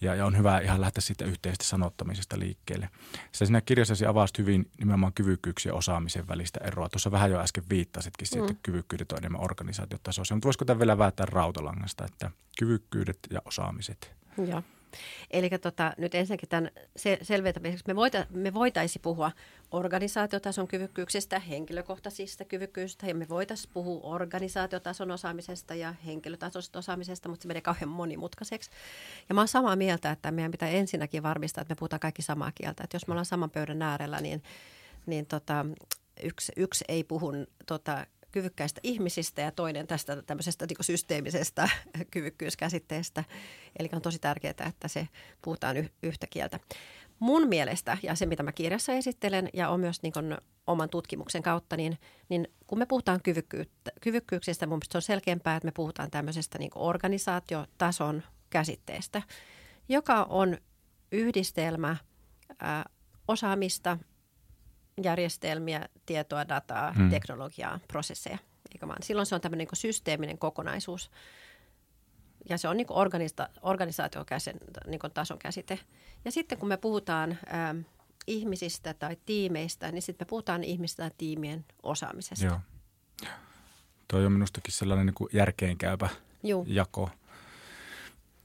[0.00, 2.88] Ja, ja on hyvä ihan lähteä siitä yhteistä sanottamisesta liikkeelle.
[3.32, 6.88] Sä siinä kirjassasi avasit hyvin nimenomaan kyvykkyyksiä ja osaamisen välistä eroa.
[6.88, 8.50] Tuossa vähän jo äsken viittasitkin siihen, mm.
[8.50, 10.34] että kyvykkyydet on enemmän organisaatiotasoisia.
[10.34, 14.10] Mutta voisiko tämä vielä vääntää rautalangasta, että kyvykkyydet ja osaamiset–
[14.48, 14.62] Joo.
[15.30, 19.32] Eli tota, nyt ensinnäkin tämän se, selventämiseksi me, voita, me voitaisiin puhua
[19.70, 27.48] organisaatiotason kyvykkyyksistä, henkilökohtaisista kyvykkyyksistä ja me voitaisiin puhua organisaatiotason osaamisesta ja henkilötasoisesta osaamisesta, mutta se
[27.48, 28.70] menee kauhean monimutkaiseksi.
[29.28, 32.52] Ja mä oon samaa mieltä, että meidän pitää ensinnäkin varmistaa, että me puhutaan kaikki samaa
[32.54, 32.84] kieltä.
[32.84, 34.42] Että jos me ollaan saman pöydän äärellä, niin,
[35.06, 35.66] niin tota,
[36.22, 37.32] yksi, yksi ei puhu
[37.66, 41.68] tota, kyvykkäistä ihmisistä ja toinen tästä tämmöisestä niin systeemisestä
[42.12, 43.24] kyvykkyyskäsitteestä.
[43.78, 45.08] Eli on tosi tärkeää, että se
[45.42, 46.60] puhutaan y- yhtä kieltä.
[47.18, 50.36] Mun mielestä, ja se mitä mä kirjassa esittelen ja on myös niin kuin
[50.66, 53.20] oman tutkimuksen kautta, niin, niin kun me puhutaan
[54.00, 59.22] kyvykkyyksistä, mun se on selkeämpää, että me puhutaan tämmöisestä niin organisaatiotason käsitteestä,
[59.88, 60.58] joka on
[61.12, 61.96] yhdistelmä
[62.58, 62.84] ää,
[63.28, 63.98] osaamista,
[65.02, 67.10] järjestelmiä, tietoa, dataa, hmm.
[67.10, 68.38] teknologiaa, prosesseja.
[68.74, 69.02] Eikä vaan.
[69.02, 71.10] Silloin se on tämmöinen niin systeeminen kokonaisuus.
[72.48, 74.56] Ja se on niin organisa- organisaatiokäsen
[74.86, 75.78] niin tason käsite.
[76.24, 77.74] Ja sitten kun me puhutaan ää,
[78.26, 82.44] ihmisistä tai tiimeistä, niin sitten me puhutaan ihmistä tai tiimien osaamisesta.
[82.46, 82.60] Joo.
[84.08, 86.08] Tuo on minustakin sellainen niin kuin järkeenkäypä
[86.42, 86.64] Juu.
[86.68, 87.10] jako,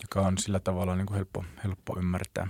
[0.01, 2.47] joka on sillä tavalla niin kuin helppo, helppo ymmärtää.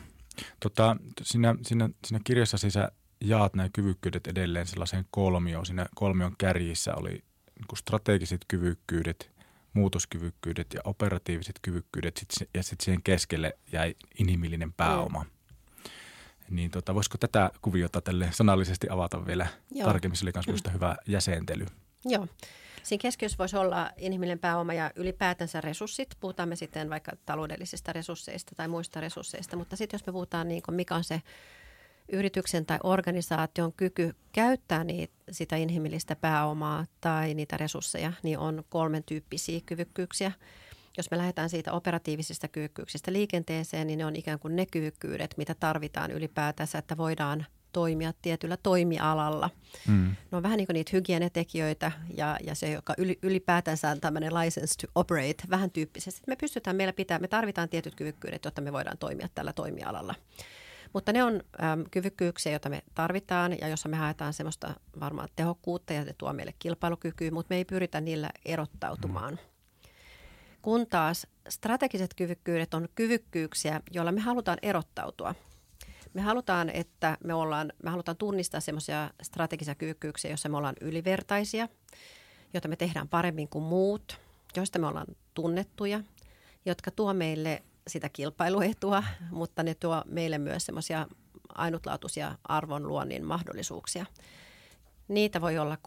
[0.59, 5.65] Tota, siinä, siinä, siinä kirjassa sisä jaat nämä kyvykkyydet edelleen sellaiseen kolmioon.
[5.65, 9.31] Siinä kolmion kärjissä oli niin strategiset kyvykkyydet,
[9.73, 15.23] muutoskyvykkyydet ja operatiiviset kyvykkyydet sit, ja sitten siihen keskelle jäi inhimillinen pääoma.
[15.23, 16.55] Mm.
[16.55, 19.87] Niin tota, voisiko tätä kuviota tälle sanallisesti avata vielä Joo.
[19.87, 20.17] tarkemmin?
[20.17, 20.73] Se oli myös mm.
[20.73, 21.65] hyvä jäsentely.
[22.05, 22.27] Joo.
[22.83, 26.15] Siinä keskiössä voisi olla inhimillinen pääoma ja ylipäätänsä resurssit.
[26.19, 30.61] Puhutaan me sitten vaikka taloudellisista resursseista tai muista resursseista, mutta sitten jos me puhutaan, niin
[30.61, 31.21] kuin mikä on se
[32.11, 39.03] yrityksen tai organisaation kyky käyttää niitä, sitä inhimillistä pääomaa tai niitä resursseja, niin on kolmen
[39.03, 40.31] tyyppisiä kyvykkyyksiä.
[40.97, 45.55] Jos me lähdetään siitä operatiivisista kyvykkyyksistä liikenteeseen, niin ne on ikään kuin ne kyvykkyydet, mitä
[45.55, 49.49] tarvitaan ylipäätänsä, että voidaan toimia tietyllä toimialalla.
[49.87, 50.15] Mm.
[50.31, 54.33] Ne on vähän niin kuin niitä hygienetekijöitä ja, ja se, joka yli, ylipäätänsä on tämmöinen
[54.33, 56.21] license to operate, vähän tyyppisesti.
[56.27, 60.15] Me pystytään, meillä pitää, me tarvitaan tietyt kyvykkyydet, jotta me voidaan toimia tällä toimialalla.
[60.93, 65.93] Mutta ne on äm, kyvykkyyksiä, joita me tarvitaan ja jossa me haetaan semmoista varmaan tehokkuutta
[65.93, 69.39] ja ne tuo meille kilpailukykyä, mutta me ei pyritä niillä erottautumaan.
[70.61, 75.35] Kun taas strategiset kyvykkyydet on kyvykkyyksiä, joilla me halutaan erottautua.
[76.13, 81.67] Me halutaan, että me, ollaan, me halutaan tunnistaa semmoisia strategisia kyvykkyyksiä, joissa me ollaan ylivertaisia,
[82.53, 84.19] joita me tehdään paremmin kuin muut,
[84.55, 86.01] joista me ollaan tunnettuja,
[86.65, 91.07] jotka tuo meille sitä kilpailuetua, mutta ne tuo meille myös semmoisia
[91.55, 94.05] ainutlaatuisia arvonluonnin mahdollisuuksia.
[95.07, 95.77] Niitä voi olla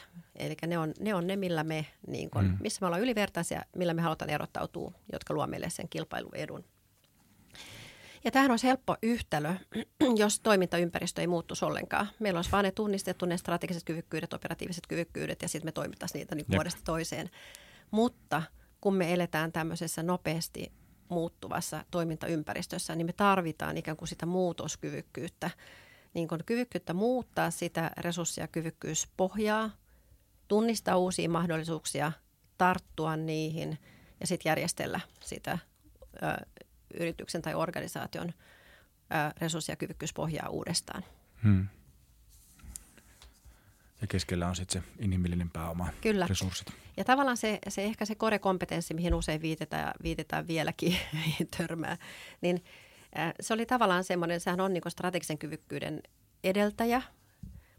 [0.00, 0.04] 3-6,
[0.36, 2.56] eli ne on, ne on ne, millä me, niin kun, mm.
[2.60, 6.64] missä me ollaan ylivertaisia, millä me halutaan erottautua, jotka luo meille sen kilpailuedun.
[8.24, 9.54] Ja tämähän olisi helppo yhtälö,
[10.16, 12.08] jos toimintaympäristö ei muuttuisi ollenkaan.
[12.18, 16.34] Meillä olisi vain ne tunnistettu ne strategiset kyvykkyydet, operatiiviset kyvykkyydet ja sitten me toimittaisiin niitä
[16.34, 17.30] niin vuodesta toiseen.
[17.90, 18.42] Mutta
[18.80, 20.72] kun me eletään tämmöisessä nopeasti
[21.08, 25.50] muuttuvassa toimintaympäristössä, niin me tarvitaan ikään kuin sitä muutoskyvykkyyttä
[26.14, 29.70] niin kuin kyvykkyyttä muuttaa sitä resurssi- ja kyvykkyyspohjaa,
[30.48, 32.12] tunnistaa uusia mahdollisuuksia,
[32.58, 33.78] tarttua niihin
[34.20, 35.58] ja sitten järjestellä sitä
[36.22, 36.46] ö,
[36.94, 38.34] yrityksen tai organisaation ö,
[39.40, 41.04] resurssi- ja kyvykkyyspohjaa uudestaan.
[41.42, 41.68] Hmm.
[44.00, 46.26] Ja keskellä on sitten se inhimillinen pääoma, Kyllä.
[46.26, 46.85] resurssit.
[46.96, 50.96] Ja tavallaan se, se ehkä se korekompetenssi, mihin usein viitetään, viitetään vieläkin
[51.56, 51.96] törmää,
[52.40, 52.64] niin
[53.40, 56.02] se oli tavallaan semmoinen, sehän on niin strategisen kyvykkyyden
[56.44, 57.02] edeltäjä,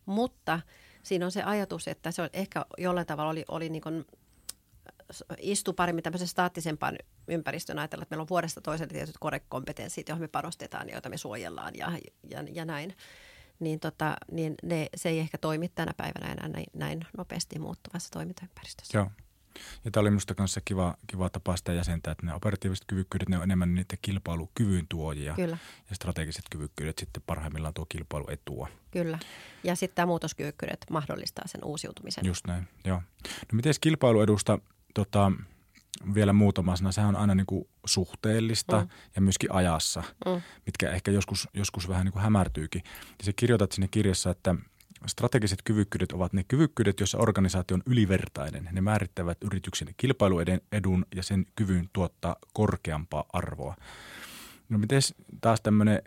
[0.06, 0.60] mutta
[1.04, 4.06] siinä on se ajatus, että se on ehkä jollain tavalla oli, oli niin
[5.40, 10.28] istu paremmin tämmöisen staattisempaan ympäristön ajatella, että meillä on vuodesta toiselle tietyt korekompetenssit, joihin me
[10.28, 11.92] panostetaan ja joita me suojellaan ja,
[12.30, 12.96] ja, ja näin
[13.60, 18.10] niin, tota, niin ne, se ei ehkä toimi tänä päivänä enää näin, näin nopeasti muuttuvassa
[18.12, 18.98] toimintaympäristössä.
[18.98, 19.12] Joo.
[19.86, 23.38] Ja tämä oli minusta kanssa kiva, kiva tapa sitä jäsentää, että ne operatiiviset kyvykkyydet, ne
[23.38, 25.34] on enemmän niitä kilpailukyvyn tuojia.
[25.34, 25.58] Kyllä.
[25.90, 28.68] Ja strategiset kyvykkyydet sitten parhaimmillaan tuo kilpailuetua.
[28.92, 29.20] Kyllä.
[29.64, 32.26] Ja sitten tämä muutoskyvykkyydet mahdollistaa sen uusiutumisen.
[32.26, 33.02] Just näin, joo.
[33.24, 34.60] No miten kilpailuedusta,
[34.94, 35.32] tota,
[36.14, 36.92] vielä muutama sana.
[36.92, 38.90] Sehän on aina niin kuin suhteellista mm.
[39.16, 40.42] ja myöskin ajassa, mm.
[40.66, 42.82] mitkä ehkä joskus, joskus vähän niin kuin hämärtyykin.
[43.20, 44.56] Ja se kirjoitat sinne kirjassa, että
[45.06, 48.70] strategiset kyvykkyydet ovat ne kyvykkyydet, joissa organisaatio on ylivertainen.
[48.72, 53.76] Ne määrittävät yrityksen kilpailuedun ja sen kyvyn tuottaa korkeampaa arvoa.
[54.70, 55.02] No miten
[55.42, 56.02] taas tämmöinen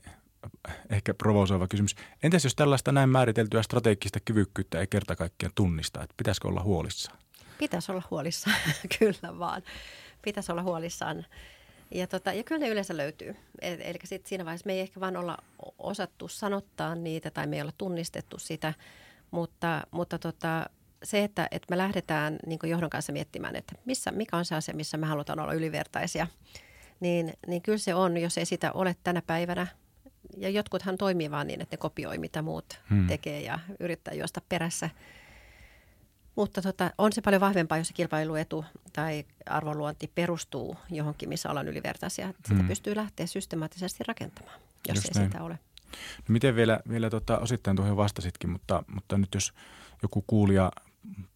[0.90, 1.94] ehkä provosoiva kysymys.
[2.22, 7.18] Entäs jos tällaista näin määriteltyä strategista kyvykkyyttä ei kerta kaikkiaan tunnista, että pitäisikö olla huolissaan?
[7.60, 8.56] Pitäisi olla huolissaan,
[8.98, 9.62] kyllä vaan.
[10.22, 11.26] Pitäisi olla huolissaan.
[11.90, 13.36] Ja, tota, ja kyllä ne yleensä löytyy.
[13.62, 15.38] Eli sit siinä vaiheessa me ei ehkä vaan olla
[15.78, 18.74] osattu sanottaa niitä tai me ei olla tunnistettu sitä,
[19.30, 20.70] mutta, mutta tota,
[21.02, 24.74] se, että, että me lähdetään niin johdon kanssa miettimään, että missä, mikä on se asia,
[24.74, 26.26] missä me halutaan olla ylivertaisia,
[27.00, 29.66] niin, niin kyllä se on, jos ei sitä ole tänä päivänä.
[30.36, 33.06] Ja jotkuthan toimii vaan niin, että ne kopioi, mitä muut hmm.
[33.06, 34.90] tekee ja yrittää juosta perässä–
[36.40, 41.68] mutta tota, on se paljon vahvempaa, jos se kilpailuetu tai arvonluonti perustuu johonkin, missä ollaan
[41.68, 42.28] ylivertaisia.
[42.28, 42.68] Sitä hmm.
[42.68, 45.32] pystyy lähteä systemaattisesti rakentamaan, jos Just ei näin.
[45.32, 45.58] sitä ole.
[46.18, 49.52] No miten vielä, vielä tota, osittain tuohon vastasitkin, mutta, mutta nyt jos
[50.02, 50.72] joku kuulija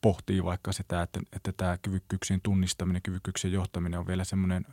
[0.00, 4.66] pohtii vaikka sitä, että, että tämä kyvykkyyksien tunnistaminen, kyvykkyyksien johtaminen on vielä semmoinen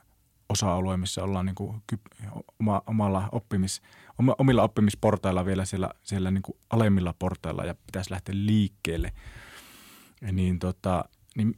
[0.50, 1.84] osa-alue, missä ollaan niin kuin
[2.60, 3.82] oma, omalla oppimis,
[4.38, 9.12] omilla oppimisportailla vielä siellä, siellä niin kuin alemmilla portailla ja pitäisi lähteä liikkeelle–
[10.31, 11.05] niin, tota,
[11.38, 11.57] niin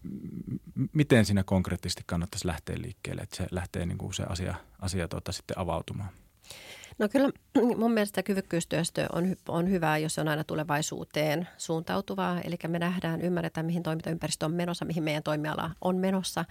[0.94, 5.32] miten siinä konkreettisesti kannattaisi lähteä liikkeelle, että se lähtee niin kuin se asia, asia tota,
[5.32, 6.10] sitten avautumaan?
[7.00, 7.30] No kyllä
[7.78, 12.42] mun mielestä kyvykkyystyöstö on, on hyvää, jos se on aina tulevaisuuteen suuntautuvaa.
[12.42, 16.46] Eli me nähdään, ymmärretään, mihin toimintaympäristö on menossa, mihin meidän toimiala on menossa,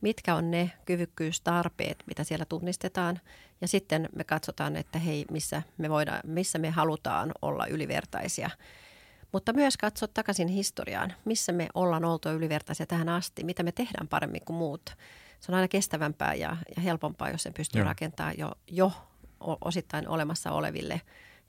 [0.00, 3.20] mitkä on ne kyvykkyystarpeet, mitä siellä tunnistetaan.
[3.60, 8.50] Ja sitten me katsotaan, että hei, missä me, voidaan, missä me halutaan olla ylivertaisia–
[9.32, 14.08] mutta myös katsoa takaisin historiaan, missä me ollaan oltu ylivertaisia tähän asti, mitä me tehdään
[14.08, 14.96] paremmin kuin muut.
[15.40, 17.88] Se on aina kestävämpää ja, ja helpompaa, jos sen pystyy Joo.
[17.88, 18.92] rakentamaan jo, jo
[19.60, 21.00] osittain olemassa oleville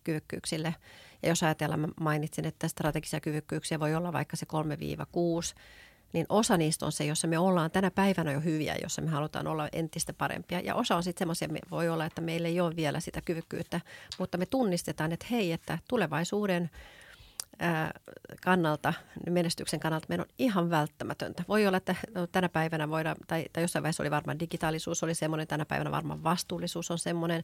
[0.04, 0.76] kyvykkyyksille.
[1.24, 4.46] Ja jos ajatellaan, mainitsin, että strategisia kyvykkyyksiä voi olla vaikka se
[5.56, 5.60] 3-6,
[6.14, 9.48] niin osa niistä on se, jossa me ollaan tänä päivänä jo hyviä, jossa me halutaan
[9.48, 10.60] olla entistä parempia.
[10.60, 13.82] Ja osa on sitten semmoisia, voi olla, että meillä ei ole vielä sitä kyvykkyyttä,
[14.20, 16.70] mutta me tunnistetaan, että hei, että tulevaisuuden–
[18.44, 18.94] kannalta,
[19.30, 21.44] menestyksen kannalta meidän on ihan välttämätöntä.
[21.48, 25.16] Voi olla, että no, tänä päivänä voidaan, tai, tai jossain vaiheessa oli varmaan digitaalisuus oli
[25.16, 27.44] semmoinen, tänä päivänä varmaan vastuullisuus on semmoinen.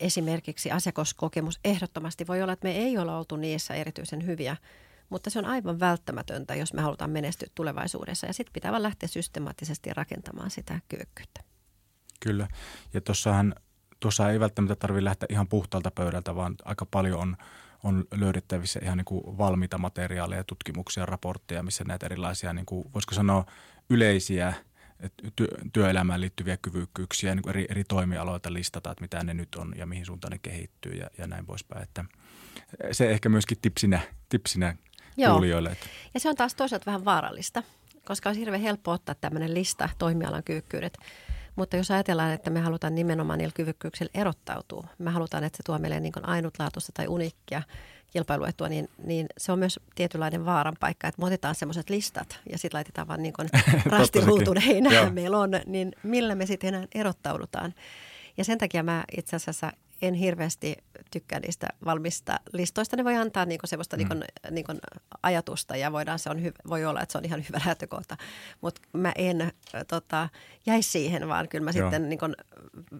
[0.00, 4.56] Esimerkiksi asiakaskokemus ehdottomasti voi olla, että me ei olla oltu niissä erityisen hyviä,
[5.08, 8.26] mutta se on aivan välttämätöntä, jos me halutaan menestyä tulevaisuudessa.
[8.26, 11.40] Ja sitten pitää vaan lähteä systemaattisesti rakentamaan sitä kyvykkyyttä.
[12.20, 12.48] Kyllä.
[12.94, 13.00] Ja
[14.00, 17.36] tuossa ei välttämättä tarvitse lähteä ihan puhtaalta pöydältä, vaan aika paljon on–
[17.84, 23.14] on löydettävissä ihan niin kuin valmiita materiaaleja, tutkimuksia, raportteja, missä näitä erilaisia, niin kuin, voisiko
[23.14, 23.46] sanoa,
[23.90, 24.54] yleisiä
[25.36, 29.74] työ, työelämään liittyviä kyvykkyyksiä niin kuin eri, eri toimialoilta listata, että mitä ne nyt on
[29.76, 31.82] ja mihin suuntaan ne kehittyy ja, ja näin poispäin.
[31.82, 32.04] Että
[32.92, 34.76] se ehkä myöskin tipsinä, tipsinä
[35.16, 35.32] Joo.
[35.32, 35.70] kuulijoille.
[35.70, 35.86] Että.
[36.14, 37.62] Ja se on taas toisaalta vähän vaarallista,
[38.04, 40.98] koska on hirveän helppo ottaa tämmöinen lista toimialan kyvykkyydet–
[41.56, 45.78] mutta jos ajatellaan, että me halutaan nimenomaan niillä kyvykkyyksillä erottautua, me halutaan, että se tuo
[45.78, 47.62] meille niin ainutlaatuista tai uniikkia
[48.10, 52.58] kilpailuetua, niin, niin se on myös tietynlainen vaaran paikka, että me otetaan semmoiset listat ja
[52.58, 53.34] sitten laitetaan vaan niin
[53.86, 57.74] rastiruutun heinään meillä on, niin millä me sitten enää erottaudutaan.
[58.36, 60.76] Ja sen takia mä itse asiassa en hirveästi
[61.10, 62.96] tykkää niistä valmista listoista.
[62.96, 63.98] Ne voi antaa niinku semmoista mm.
[63.98, 64.72] niinku, niinku
[65.22, 68.16] ajatusta ja voidaan, se on hy- voi olla, että se on ihan hyvä lähtökohta.
[68.60, 69.52] Mutta mä en
[69.88, 70.28] tota,
[70.66, 71.86] jäisi siihen, vaan kyllä mä Joo.
[71.86, 72.26] sitten niinku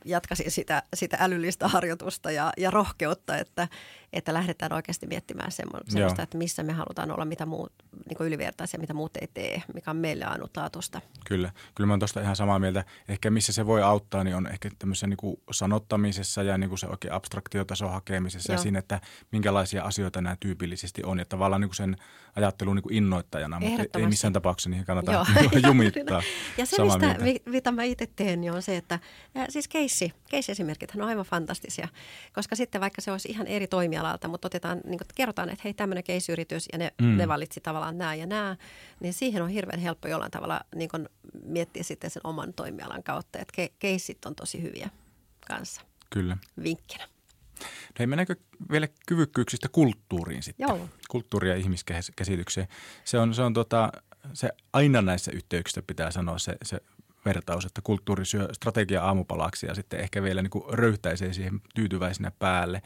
[0.05, 3.69] jatkasin sitä, sitä älyllistä harjoitusta ja, ja rohkeutta, että,
[4.13, 6.15] että lähdetään oikeasti miettimään semmoista, Joo.
[6.23, 7.73] että missä me halutaan olla, mitä muut,
[8.09, 11.01] niinku ylivertaisia, mitä muut ei tee, mikä on meille ainutlaatuista.
[11.27, 12.85] Kyllä, kyllä mä oon tuosta ihan samaa mieltä.
[13.09, 17.15] Ehkä missä se voi auttaa, niin on ehkä tämmöisessä niinku sanottamisessa ja niinku se oikein
[17.15, 18.59] abstraktiotason hakemisessa Joo.
[18.59, 19.01] ja siinä, että
[19.33, 21.19] minkälaisia asioita nämä tyypillisesti on.
[21.19, 21.97] Ja tavallaan niin kuin sen
[22.37, 25.25] ajattelun niin kuin innoittajana, mutta ei missään tapauksessa niihin kannata Joo.
[25.67, 26.23] jumittaa.
[26.59, 27.51] ja se, mistä, mieltä.
[27.51, 28.99] mitä mä itse teen, niin on se, että
[29.35, 30.53] ja siis keissi, keissi
[30.97, 31.89] on aivan fantastisia.
[32.33, 35.75] Koska sitten vaikka se olisi ihan eri toimialalta, mutta otetaan, niin kuin, kerrotaan, että hei
[35.75, 37.17] tämmöinen keissiyritys ja ne, mm.
[37.17, 38.57] ne valitsi tavallaan nämä ja nämä,
[39.01, 41.09] niin siihen on hirveän helppo jollain tavalla niin kuin,
[41.45, 43.39] miettiä sitten sen oman toimialan kautta.
[43.39, 44.91] Että ke, keissit on tosi hyviä
[45.47, 45.81] kanssa.
[46.11, 46.37] Kyllä.
[46.63, 47.09] Vinkkinä.
[47.61, 48.37] No hei, mennäänkö
[48.71, 50.65] vielä kyvykkyyksistä kulttuuriin sitten?
[50.69, 50.89] Joo.
[51.09, 52.69] Kulttuuri- ja ihmiskäsitykseen.
[53.05, 53.93] Se on, se on tota,
[54.33, 56.81] se aina näissä yhteyksissä pitää sanoa se, se
[57.27, 62.33] vertaus, että kulttuuri syö strategia aamupalaksi ja sitten ehkä vielä niin kuin röyhtäisee siihen tyytyväisenä
[62.39, 62.83] päälle.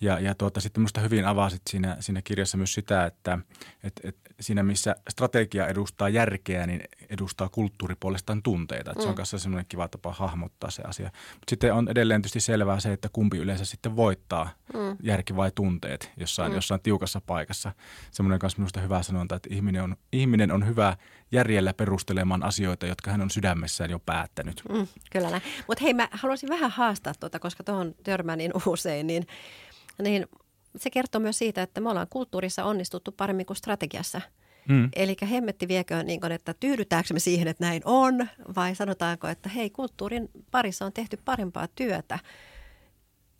[0.00, 3.38] Ja, ja tuota, sitten minusta hyvin avasit siinä, siinä kirjassa myös sitä, että
[3.82, 8.92] et, et siinä missä strategia edustaa järkeä, niin edustaa kulttuuri puolestaan tunteita.
[8.92, 9.00] Mm.
[9.00, 9.16] Se on mm.
[9.16, 11.10] kanssa semmoinen kiva tapa hahmottaa se asia.
[11.32, 14.96] Mutta sitten on edelleen tietysti selvää se, että kumpi yleensä sitten voittaa, mm.
[15.02, 16.54] järki vai tunteet jossain, mm.
[16.54, 17.72] jossain tiukassa paikassa.
[18.10, 20.96] Semmoinen kanssa minusta hyvä sanonta, että ihminen on, ihminen on hyvä
[21.32, 24.62] järjellä perustelemaan asioita, jotka hän on sydämessään jo päättänyt.
[24.68, 25.42] Mm, kyllä näin.
[25.66, 29.26] Mutta hei, mä haluaisin vähän haastaa tuota, koska tuohon törmään niin usein, niin–
[30.02, 30.26] niin
[30.76, 34.20] se kertoo myös siitä, että me ollaan kulttuurissa onnistuttu paremmin kuin strategiassa.
[34.68, 34.88] Mm.
[34.96, 39.48] Eli hemmetti viekö, niin kun, että tyydytäänkö me siihen, että näin on, vai sanotaanko, että
[39.48, 42.18] hei, kulttuurin parissa on tehty parempaa työtä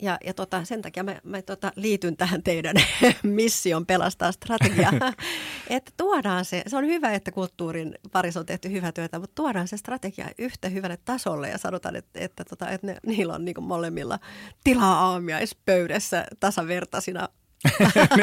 [0.01, 2.75] ja, ja tota, sen takia mä, mä tota, liityn tähän teidän
[3.23, 4.93] mission pelastaa strategia.
[5.69, 9.67] että tuodaan se, se on hyvä, että kulttuurin parissa on tehty hyvää työtä, mutta tuodaan
[9.67, 13.63] se strategia yhtä hyvälle tasolle ja sanotaan, että, että, tota, että ne, niillä on niin
[13.63, 14.19] molemmilla
[14.63, 17.29] tilaa aamiaispöydässä tasavertaisina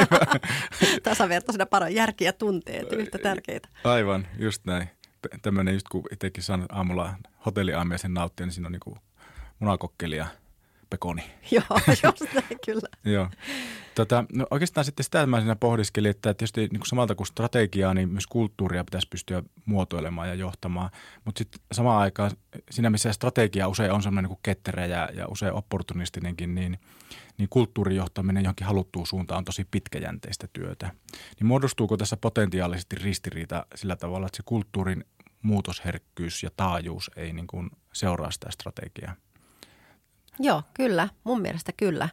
[1.03, 3.69] tasavertaisena paran järki ja tunteet yhtä tärkeitä.
[3.85, 4.89] Aivan, just näin.
[5.43, 7.15] Tämmöinen just kun itsekin saan aamulla
[7.47, 8.99] hotelliaamiaisen nauttia, niin siinä on niin
[9.59, 10.27] munakokkelia–
[10.91, 11.23] pekoni.
[11.51, 12.89] Joo, just näin kyllä.
[13.15, 13.29] Joo.
[13.95, 17.95] Tota, no oikeastaan sitten sitä mä siinä pohdiskelin, että tietysti niin kuin samalta kuin strategiaa,
[17.95, 20.91] niin myös kulttuuria pitäisi pystyä muotoilemaan ja johtamaan.
[21.25, 22.31] Mutta sitten samaan aikaan
[22.71, 26.79] siinä, missä strategia usein on semmoinen niin ketterä ja, ja usein opportunistinenkin, niin,
[27.39, 30.91] niin kulttuurijohtaminen johonkin haluttuun suuntaan on tosi pitkäjänteistä työtä.
[31.41, 35.05] Niin muodostuuko tässä potentiaalisesti ristiriita sillä tavalla, että se kulttuurin
[35.43, 39.15] muutosherkkyys ja taajuus ei niin kuin seuraa sitä strategiaa?
[40.39, 41.09] Joo, kyllä.
[41.25, 42.09] Mun mielestä kyllä.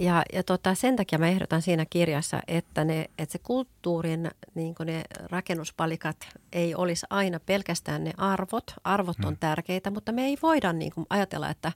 [0.00, 4.74] Ja, ja tota, sen takia mä ehdotan siinä kirjassa, että, ne, että se kulttuurin niin
[4.84, 6.16] ne rakennuspalikat
[6.52, 8.74] ei olisi aina pelkästään ne arvot.
[8.84, 9.36] Arvot on hmm.
[9.36, 11.72] tärkeitä, mutta me ei voida niin kuin ajatella, että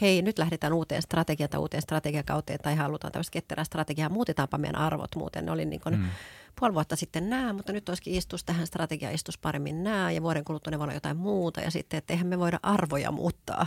[0.00, 4.80] hei, nyt lähdetään uuteen strategiaan tai uuteen strategiakauteen tai halutaan tämmöistä ketterää strategiaa, muutetaanpa meidän
[4.80, 5.46] arvot muuten.
[5.46, 6.08] Ne oli niin kuin hmm.
[6.60, 10.44] puoli vuotta sitten nämä, mutta nyt olisikin istus tähän strategia istus paremmin nämä ja vuoden
[10.44, 13.66] kuluttua ne voi olla jotain muuta ja sitten, että eihän me voida arvoja muuttaa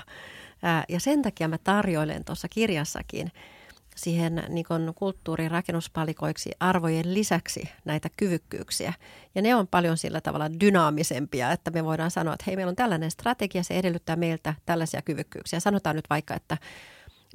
[0.89, 3.32] ja sen takia mä tarjoilen tuossa kirjassakin
[3.95, 8.93] siihen niin kulttuurin rakennuspalikoiksi arvojen lisäksi näitä kyvykkyyksiä.
[9.36, 12.76] Ja ne on paljon sillä tavalla dynaamisempia, että me voidaan sanoa, että hei, meillä on
[12.76, 15.60] tällainen strategia, se edellyttää meiltä tällaisia kyvykkyyksiä.
[15.60, 16.58] Sanotaan nyt vaikka, että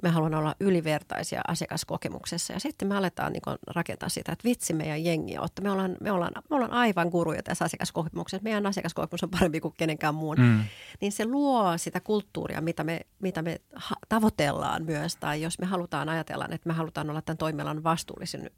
[0.03, 2.53] me haluan olla ylivertaisia asiakaskokemuksessa.
[2.53, 5.97] Ja sitten me aletaan niin rakentaa sitä, että vitsi meidän jengi on, että me ollaan,
[6.01, 8.45] me ollaan, me ollaan aivan guruja tässä asiakaskokemuksessa.
[8.45, 10.37] Meidän asiakaskokemus on parempi kuin kenenkään muun.
[10.39, 10.65] Mm.
[11.01, 13.61] Niin se luo sitä kulttuuria, mitä me, mitä me
[14.09, 15.17] tavoitellaan myös.
[15.17, 18.51] Tai jos me halutaan ajatella, että me halutaan olla tämän toimialan vastuullisen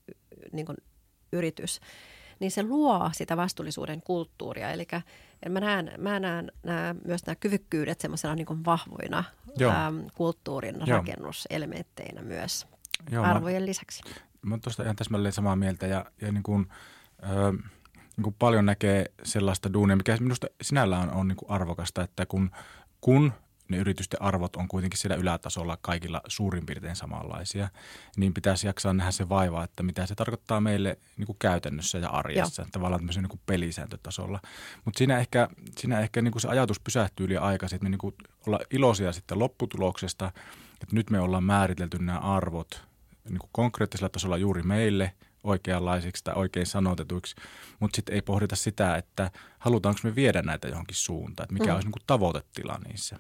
[0.53, 0.67] niin
[1.33, 1.81] yritys,
[2.41, 4.71] niin se luo sitä vastuullisuuden kulttuuria.
[4.71, 4.87] Eli
[5.49, 9.25] mä näen, mä näen nämä, myös nämä kyvykkyydet semmoisena niin vahvoina
[9.63, 10.99] äm, kulttuurin Joo.
[10.99, 12.67] rakennuselementteinä myös
[13.11, 14.03] Joo, arvojen mä, lisäksi.
[14.43, 16.67] Mä oon tuosta ihan täsmälleen samaa mieltä ja, ja niin kuin,
[17.23, 17.53] ö,
[18.17, 22.27] niin kuin paljon näkee sellaista duunia, mikä minusta sinällään on, on niin kuin arvokasta, että
[22.27, 22.51] kun,
[23.01, 23.33] kun
[23.69, 27.69] ne yritysten arvot on kuitenkin siellä ylätasolla kaikilla suurin piirtein samanlaisia,
[28.17, 32.09] niin pitäisi jaksaa nähdä se vaiva, että mitä se tarkoittaa meille niin kuin käytännössä ja
[32.09, 32.69] arjessa, Joo.
[32.73, 34.41] tavallaan tämmöisen niin kuin pelisääntötasolla.
[34.85, 37.99] Mutta siinä ehkä, siinä ehkä niin kuin se ajatus pysähtyy liian aikaisin, että me niin
[37.99, 38.15] kuin
[38.47, 40.33] olla iloisia sitten lopputuloksesta,
[40.73, 42.83] että nyt me ollaan määritelty nämä arvot
[43.29, 45.13] niin kuin konkreettisella tasolla juuri meille–
[45.45, 47.37] oikeanlaisiksi tai oikein sanotetuiksi,
[47.81, 51.75] mutta sitten ei pohdita sitä, että halutaanko me viedä näitä johonkin suuntaan, että mikä mm.
[51.75, 53.19] olisi niin kuin tavoitetila niissä.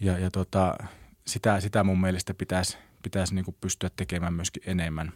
[0.00, 0.76] Ja, ja tota,
[1.26, 5.12] sitä, sitä mun mielestä pitäisi, pitäisi niin kuin pystyä tekemään myöskin enemmän.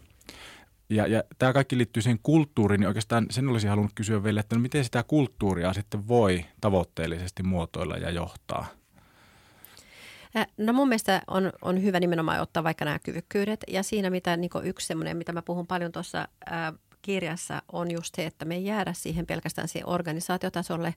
[0.91, 4.57] Ja, ja tämä kaikki liittyy siihen kulttuuriin, niin oikeastaan sen olisi halunnut kysyä vielä, että
[4.57, 8.67] no miten sitä kulttuuria sitten voi tavoitteellisesti muotoilla ja johtaa–
[10.57, 14.51] No mun mielestä on, on hyvä nimenomaan ottaa vaikka nämä kyvykkyydet ja siinä mitä niin
[14.65, 16.29] yksi semmoinen, mitä mä puhun paljon tuossa
[17.03, 20.95] kirjassa on just se, että me ei jäädä siihen pelkästään siihen organisaatiotasolle,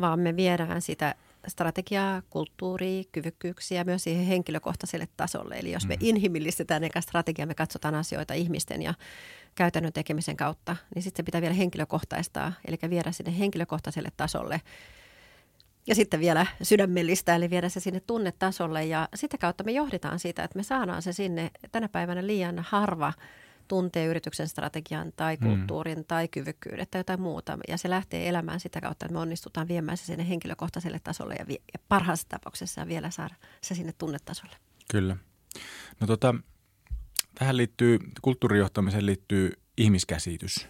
[0.00, 1.14] vaan me viedään sitä
[1.48, 5.54] strategiaa, kulttuuria, kyvykkyyksiä myös siihen henkilökohtaiselle tasolle.
[5.58, 6.06] Eli jos me mm.
[6.06, 8.94] inhimillistetään eikä strategia, me katsotaan asioita ihmisten ja
[9.54, 14.60] käytännön tekemisen kautta, niin sitten se pitää vielä henkilökohtaistaa, eli viedä sinne henkilökohtaiselle tasolle–
[15.86, 20.44] ja sitten vielä sydämellistä, eli viedä se sinne tunnetasolle ja sitä kautta me johdetaan sitä,
[20.44, 21.50] että me saadaan se sinne.
[21.72, 23.12] Tänä päivänä liian harva
[23.68, 25.46] tuntee yrityksen strategian tai mm.
[25.46, 26.04] kulttuurin mm.
[26.04, 27.58] tai kyvykkyydet tai jotain muuta.
[27.68, 31.46] Ja se lähtee elämään sitä kautta, että me onnistutaan viemään se sinne henkilökohtaiselle tasolle ja,
[31.46, 34.56] vie, ja parhaassa tapauksessa vielä saada se sinne tunnetasolle.
[34.90, 35.16] Kyllä.
[36.00, 36.34] No tota,
[37.34, 40.68] tähän liittyy, kulttuurijohtamiseen liittyy ihmiskäsitys.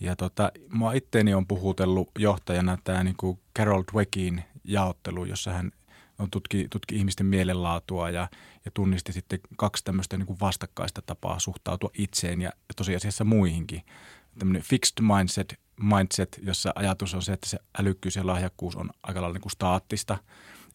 [0.00, 5.72] Ja tota, mua itteeni on puhutellut johtajana tämä niin kuin Carol Dweckin jaottelu, jossa hän
[6.30, 8.28] tutki, tutki ihmisten mielenlaatua ja,
[8.64, 13.82] ja tunnisti sitten kaksi tämmöistä niin kuin vastakkaista tapaa suhtautua itseen ja tosiasiassa muihinkin.
[14.38, 19.20] Tämmöinen fixed mindset, mindset, jossa ajatus on se, että se älykkyys ja lahjakkuus on aika
[19.20, 20.18] lailla niin kuin staattista,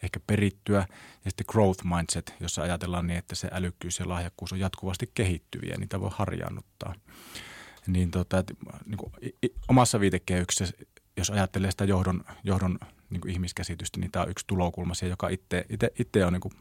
[0.04, 0.86] ehkä perittyä.
[1.26, 5.78] Ja sitten growth mindset, jossa ajatellaan niin, että se älykkyys ja lahjakkuus on jatkuvasti kehittyviä,
[5.78, 6.96] niitä voi harjaannuttaa
[7.88, 8.44] niin, tota,
[8.86, 9.14] niin kuin,
[9.68, 10.74] omassa viitekehyksessä,
[11.18, 12.80] jos ajattelee sitä johdon, johdon
[13.10, 15.30] niin kuin ihmiskäsitystä, niin tämä on yksi tulokulma siihen, joka
[16.00, 16.54] itse, on niin kuin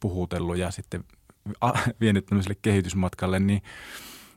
[0.00, 1.04] puhutellut ja sitten
[2.00, 3.62] vienyt tämmöiselle kehitysmatkalle, niin,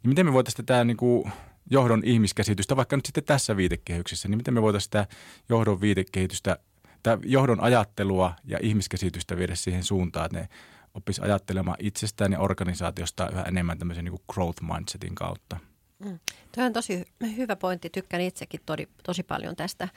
[0.03, 1.31] niin miten me voitaisiin tämä niin kuin
[1.71, 5.07] johdon ihmiskäsitystä, vaikka nyt sitten tässä viitekehyksessä, niin miten me voitaisiin sitä
[5.49, 6.57] johdon viitekehitystä,
[7.03, 10.49] tämä johdon ajattelua ja ihmiskäsitystä viedä siihen suuntaan, että ne
[10.93, 15.57] oppisi ajattelemaan itsestään ja organisaatiosta yhä enemmän tämmöisen niin kuin growth mindsetin kautta.
[15.99, 16.19] Mm.
[16.51, 17.05] Tuo on tosi
[17.37, 17.89] hyvä pointti.
[17.89, 19.87] Tykkään itsekin tosi, tosi paljon tästä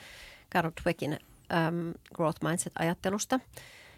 [0.52, 3.40] Carol Dweckin äm, growth mindset-ajattelusta.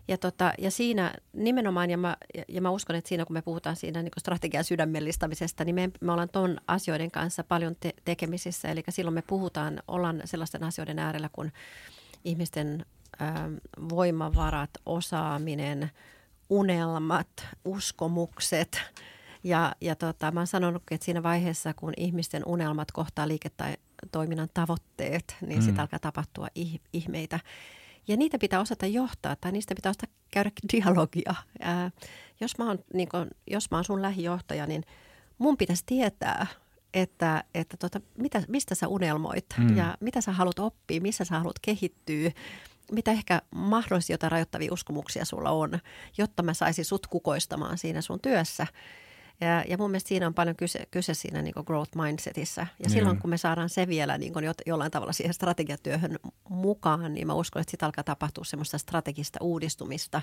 [0.08, 2.16] Ja, tota, ja siinä nimenomaan, ja mä,
[2.48, 6.12] ja mä uskon, että siinä kun me puhutaan siinä niin strategian sydämellistämisestä, niin me, me
[6.12, 8.68] ollaan tuon asioiden kanssa paljon te- tekemisissä.
[8.68, 11.52] Eli silloin me puhutaan, ollaan sellaisten asioiden äärellä kuin
[12.24, 12.86] ihmisten
[13.22, 13.56] äm,
[13.88, 15.90] voimavarat, osaaminen,
[16.48, 17.28] unelmat,
[17.64, 18.80] uskomukset–
[19.44, 23.28] ja, ja tota, mä oon sanonut, että siinä vaiheessa, kun ihmisten unelmat kohtaa
[24.02, 25.64] liiketoiminnan tavoitteet, niin mm.
[25.64, 26.46] sitten alkaa tapahtua
[26.92, 27.40] ihmeitä.
[28.08, 31.34] Ja niitä pitää osata johtaa tai niistä pitää osata käydä dialogia.
[31.60, 31.90] Ää,
[32.40, 34.84] jos, mä oon, niin kun, jos mä oon sun lähijohtaja, niin
[35.38, 36.46] mun pitäisi tietää,
[36.94, 39.76] että, että tota, mitä, mistä sä unelmoit mm.
[39.76, 42.30] ja mitä sä haluat oppia, missä sä haluat kehittyä,
[42.92, 45.78] mitä ehkä mahdollisesti jotain rajoittavia uskomuksia sulla on,
[46.18, 48.66] jotta mä saisin sut kukoistamaan siinä sun työssä–
[49.40, 52.60] ja, ja mun mielestä siinä on paljon kyse, kyse siinä niin growth mindsetissä.
[52.60, 56.18] Ja niin silloin kun me saadaan se vielä niin jo, jollain tavalla siihen strategiatyöhön
[56.48, 60.22] mukaan, niin mä uskon, että sitten alkaa tapahtua semmoista strategista uudistumista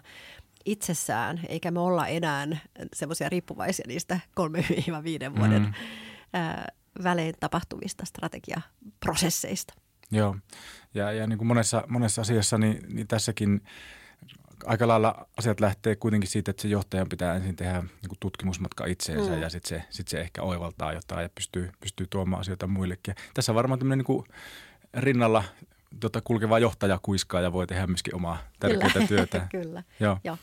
[0.66, 2.48] itsessään, eikä me olla enää
[2.94, 5.74] semmoisia riippuvaisia niistä 3-5 vuoden mm.
[6.34, 6.68] ää,
[7.04, 9.74] välein tapahtuvista strategiaprosesseista.
[10.12, 10.36] Joo,
[10.94, 13.62] ja, ja niin kuin monessa, monessa asiassa, niin, niin tässäkin–
[14.66, 18.86] aika lailla asiat lähtee kuitenkin siitä, että se johtajan pitää ensin tehdä niin kuin tutkimusmatka
[18.86, 19.42] itseensä mm.
[19.42, 23.16] ja sitten se, sit se ehkä oivaltaa jotain ja pystyy, pystyy tuomaan asioita muillekin.
[23.18, 24.24] Ja tässä on varmaan tämmöinen niin
[24.94, 25.44] rinnalla
[26.00, 29.08] tota, kulkeva johtaja kuiskaa ja voi tehdä myöskin omaa tärkeää Kyllä.
[29.08, 29.48] työtä.
[29.52, 30.18] Kyllä, Joo.
[30.24, 30.38] Joo.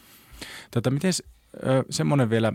[0.70, 1.12] Tota, miten
[1.90, 2.52] semmoinen vielä,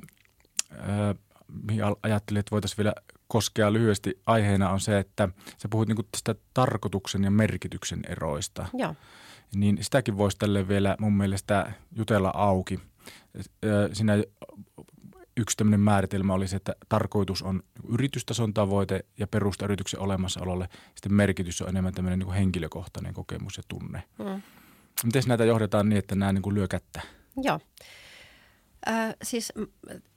[1.68, 2.94] mihin ajattelin, että voitaisiin vielä
[3.28, 8.66] koskea lyhyesti aiheena on se, että sä puhut niin tästä tarkoituksen ja merkityksen eroista.
[8.74, 8.96] Joo
[9.56, 12.80] niin sitäkin voisi tälle vielä mun mielestä jutella auki.
[13.94, 14.14] Siinä
[15.38, 20.70] yksi tämmöinen määritelmä olisi, että tarkoitus on yritystason tavoite ja perusta yrityksen olemassaololle.
[20.96, 24.04] Sitten merkitys on enemmän tämmöinen niin henkilökohtainen kokemus ja tunne.
[24.20, 24.42] Mm.
[25.04, 27.02] Miten näitä johdetaan niin, että nämä niin kuin lyö kättä?
[27.38, 27.60] Joo.
[28.88, 29.54] Äh, siis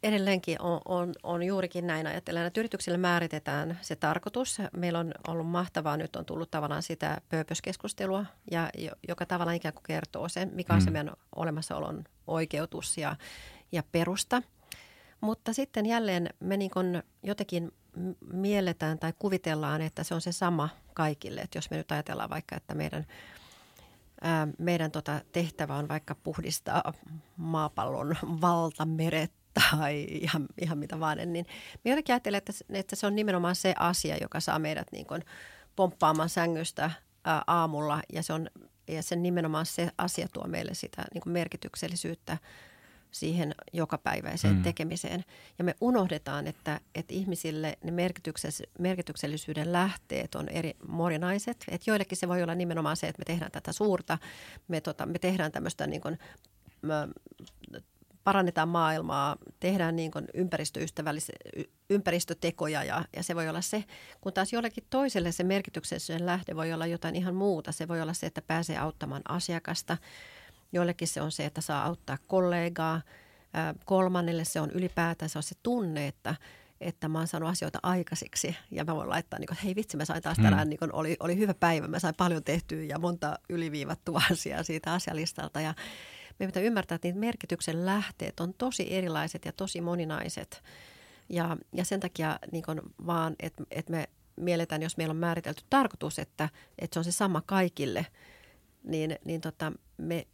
[0.03, 4.59] edelleenkin on, on, on juurikin näin ajatellen, että yrityksille määritetään se tarkoitus.
[4.77, 8.71] Meillä on ollut mahtavaa, nyt on tullut tavallaan sitä pööpöskeskustelua, ja,
[9.09, 10.85] joka tavallaan ikään kuin kertoo sen, mikä on mm.
[10.85, 13.17] se meidän olemassaolon oikeutus ja,
[13.73, 14.43] ja perusta.
[15.21, 16.71] Mutta sitten jälleen me niin
[17.23, 17.73] jotenkin
[18.33, 21.41] mielletään tai kuvitellaan, että se on se sama kaikille.
[21.41, 23.07] Että jos me nyt ajatellaan vaikka, että meidän–
[24.59, 26.93] meidän tota tehtävä on vaikka puhdistaa
[27.37, 31.47] maapallon valtameret tai ihan, ihan mitä vaan, niin
[31.85, 35.23] me jotenkin ajattelen, että, että se on nimenomaan se asia, joka saa meidät niin kuin
[35.77, 36.91] pomppaamaan sängystä
[37.25, 38.01] ää, aamulla.
[38.13, 38.51] Ja se on
[38.89, 42.39] ja sen nimenomaan se asia tuo meille sitä niin kuin merkityksellisyyttä
[43.13, 44.63] siihen jokapäiväiseen mm.
[44.63, 45.25] tekemiseen.
[45.59, 48.07] Ja me unohdetaan, että, että ihmisille ne
[48.79, 51.65] merkityksellisyyden lähteet on eri moninaiset.
[51.69, 54.19] Että joillekin se voi olla nimenomaan se, että me tehdään tätä suurta,
[54.69, 56.19] me, tota, me tehdään tämmöistä niin kuin,
[58.25, 61.35] parannetaan maailmaa, tehdään niin kuin ympäristöystävällisiä
[61.91, 63.85] ympäristötekoja ja, ja se voi olla se,
[64.21, 67.73] kun taas jollekin toiselle se merkityksellinen lähde voi olla jotain ihan muuta.
[67.73, 69.97] Se voi olla se, että pääsee auttamaan asiakasta.
[70.73, 73.01] Joillekin se on se, että saa auttaa kollegaa.
[73.85, 76.35] Kolmannelle se on ylipäätään se on se tunne, että,
[76.81, 79.97] että mä oon saanut asioita aikaisiksi ja mä voin laittaa, niin kuin, että hei vitsi,
[79.97, 80.45] mä sain taas mm.
[80.45, 84.63] tänään, niin kuin, oli, oli hyvä päivä, mä sain paljon tehtyä ja monta yliviivattua asiaa
[84.63, 85.75] siitä asialistalta ja
[86.39, 90.63] me pitää ymmärtää, että niitä merkityksen lähteet on tosi erilaiset ja tosi moninaiset.
[91.29, 92.65] Ja, ja sen takia niin
[93.07, 96.49] vaan, että, että me mielletään, jos meillä on määritelty tarkoitus, että,
[96.79, 98.07] että se on se sama kaikille,
[98.85, 100.27] niin, niin tota, me,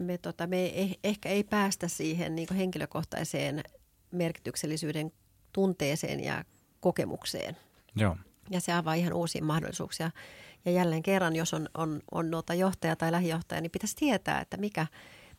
[0.00, 3.62] me, tota, me ei, ehkä ei päästä siihen niin henkilökohtaiseen
[4.10, 5.12] merkityksellisyyden
[5.52, 6.44] tunteeseen ja
[6.80, 7.56] kokemukseen.
[7.96, 8.16] Joo.
[8.50, 10.10] Ja se avaa ihan uusia mahdollisuuksia.
[10.64, 14.56] Ja jälleen kerran, jos on, on, on noita johtaja tai lähijohtaja, niin pitäisi tietää, että
[14.56, 14.86] mikä,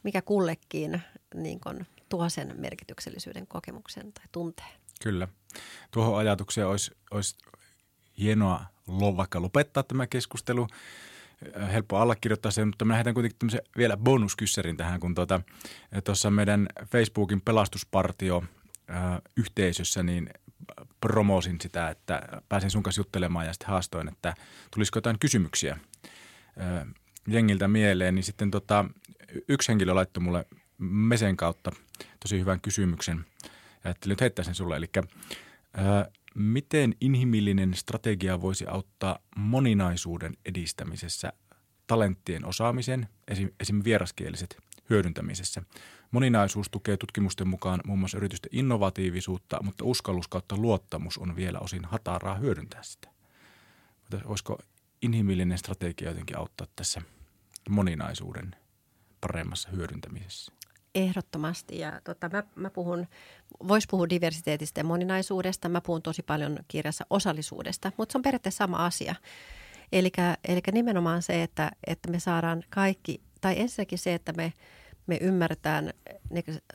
[0.03, 1.01] mikä kullekin
[1.36, 4.74] niin kun, tuo sen merkityksellisyyden kokemuksen tai tunteen.
[5.03, 5.28] Kyllä.
[5.91, 7.36] Tuohon ajatukseen olisi, olisi
[8.20, 8.66] hienoa
[9.18, 10.68] vaikka lopettaa tämä keskustelu.
[11.62, 15.42] Äh, helppo allekirjoittaa sen, mutta mä lähetän kuitenkin vielä bonuskyssärin tähän, kun tuota,
[16.04, 18.44] tuossa meidän Facebookin pelastuspartio
[18.89, 20.30] äh, yhteisössä, niin
[21.02, 24.34] promosin sitä, että pääsin sun kanssa juttelemaan ja sitten haastoin, että
[24.74, 25.78] tulisiko jotain kysymyksiä
[26.62, 26.88] äh,
[27.28, 28.86] jengiltä mieleen, niin sitten tota,
[29.48, 30.46] yksi henkilö laittoi mulle
[30.78, 31.72] Mesen kautta
[32.20, 33.26] tosi hyvän kysymyksen.
[33.84, 34.78] Ajattelin nyt heittää sen sulle.
[34.78, 34.89] Eli
[36.36, 41.34] miten inhimillinen strategia voisi auttaa moninaisuuden edistämisessä,
[41.88, 43.08] talenttien osaamisen,
[43.62, 43.82] esim.
[43.84, 44.58] vieraskieliset
[44.90, 45.64] hyödyntämisessä.
[46.12, 51.86] Moninaisuus tukee tutkimusten mukaan muun muassa yritysten innovatiivisuutta, mutta uskallus kautta luottamus on vielä osin
[51.86, 53.10] hataraa hyödyntää sitä.
[54.28, 54.58] Voisiko
[55.02, 57.02] inhimillinen strategia jotenkin auttaa tässä
[57.70, 58.56] moninaisuuden
[59.22, 60.52] paremmassa hyödyntämisessä?
[60.96, 61.80] Ehdottomasti.
[61.80, 63.08] Ja tota, mä, mä puhun,
[63.68, 65.70] vois puhua diversiteetistä ja moninaisuudesta.
[65.70, 69.16] Mä puhun tosi paljon kirjassa osallisuudesta, mutta se on periaatteessa sama asia.
[69.92, 70.12] Eli
[70.72, 74.54] nimenomaan se, että, että me saadaan kaikki, tai ensinnäkin se, että me,
[75.08, 75.94] me ymmärretään,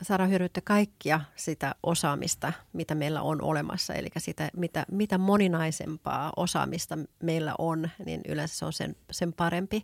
[0.01, 3.93] saadaan hyödyntää kaikkia sitä osaamista, mitä meillä on olemassa.
[3.93, 9.83] Eli sitä, mitä, mitä moninaisempaa osaamista meillä on, niin yleensä se on sen, sen parempi.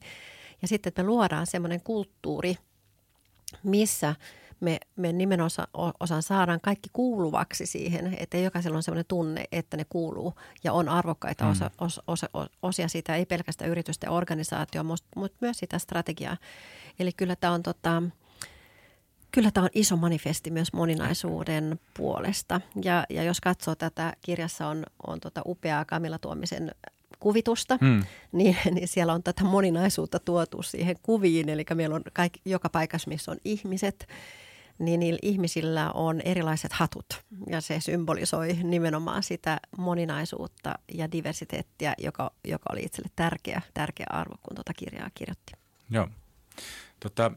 [0.62, 2.58] Ja sitten, että me luodaan semmoinen kulttuuri,
[3.64, 4.16] missä
[4.60, 5.68] me, me nimenosan
[6.22, 10.34] saadaan kaikki kuuluvaksi siihen, että jokaisella on sellainen tunne, että ne kuuluu
[10.64, 11.86] ja on arvokkaita osa, mm.
[11.86, 12.30] osa, osa,
[12.62, 16.38] osia siitä, ei pelkästään yritysten organisaatio, mutta myös sitä strategiaa.
[17.00, 18.04] Eli kyllä tämä on tota,
[19.32, 22.62] Kyllä tämä on iso manifesti myös moninaisuuden puolesta.
[22.84, 26.72] Ja, ja jos katsoo tätä, kirjassa on, on tota upeaa Kamilla Tuomisen
[27.24, 28.04] kuvitusta, mm.
[28.32, 31.50] niin, niin siellä on tätä moninaisuutta tuotu siihen kuviin.
[31.50, 34.08] Eli meillä on kaikki, joka paikassa, missä on ihmiset,
[34.80, 37.06] niin niillä ihmisillä on erilaiset hatut.
[37.48, 44.36] Ja se symbolisoi nimenomaan sitä moninaisuutta ja diversiteettiä, joka, joka oli itselle tärkeä, tärkeä arvo,
[44.44, 45.54] kun tuota kirjaa kirjoitti.
[45.90, 46.08] Joo.
[47.00, 47.32] Tota,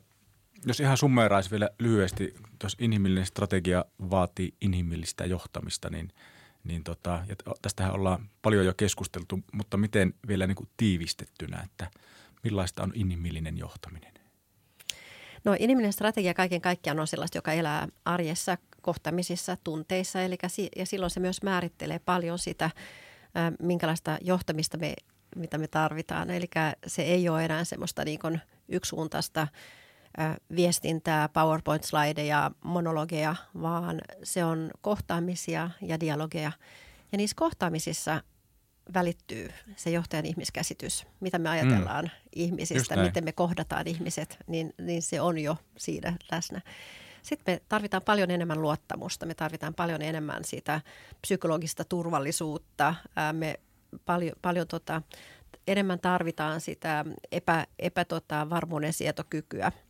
[0.67, 6.13] jos ihan summeeraisi vielä lyhyesti, jos inhimillinen strategia vaatii inhimillistä johtamista, niin–
[6.67, 11.91] niin tota, ja tästähän ollaan paljon jo keskusteltu, mutta miten vielä niin kuin tiivistettynä, että
[12.45, 14.13] millaista on inhimillinen johtaminen?
[15.45, 20.23] No inhimillinen strategia kaiken kaikkiaan on sellaista, joka elää arjessa, kohtamisissa, tunteissa.
[20.23, 20.39] Eli,
[20.77, 22.71] ja silloin se myös määrittelee paljon sitä,
[23.63, 24.95] minkälaista johtamista me,
[25.37, 26.31] mitä me tarvitaan.
[26.31, 26.47] Eli
[26.87, 29.49] se ei ole enää semmoista niin kuin yksisuuntaista
[30.57, 36.53] viestintää, PowerPoint-slideja, monologeja, vaan se on kohtaamisia ja dialogeja.
[37.13, 38.23] Ja niissä kohtaamisissa
[38.95, 42.11] välittyy se johtajan ihmiskäsitys, mitä me ajatellaan mm.
[42.35, 46.61] ihmisistä, miten me kohdataan ihmiset, niin, niin se on jo siinä läsnä.
[47.23, 50.81] Sitten me tarvitaan paljon enemmän luottamusta, me tarvitaan paljon enemmän sitä
[51.21, 52.95] psykologista turvallisuutta,
[53.33, 53.61] me
[54.05, 55.03] paljon, paljon tota,
[55.67, 59.73] enemmän tarvitaan sitä epä, epä tota, varmuuden sietokykyä–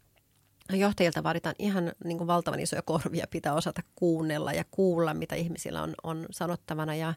[0.72, 5.82] johtajilta vaaditaan ihan niin kuin valtavan isoja korvia, pitää osata kuunnella ja kuulla, mitä ihmisillä
[5.82, 7.14] on, on sanottavana ja,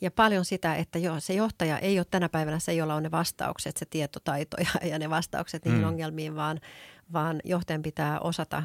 [0.00, 3.10] ja paljon sitä, että jo, se johtaja ei ole tänä päivänä se, jolla on ne
[3.10, 5.88] vastaukset, se tietotaito ja, ja ne vastaukset niihin mm.
[5.88, 6.60] ongelmiin, vaan,
[7.12, 8.62] vaan johtajan pitää osata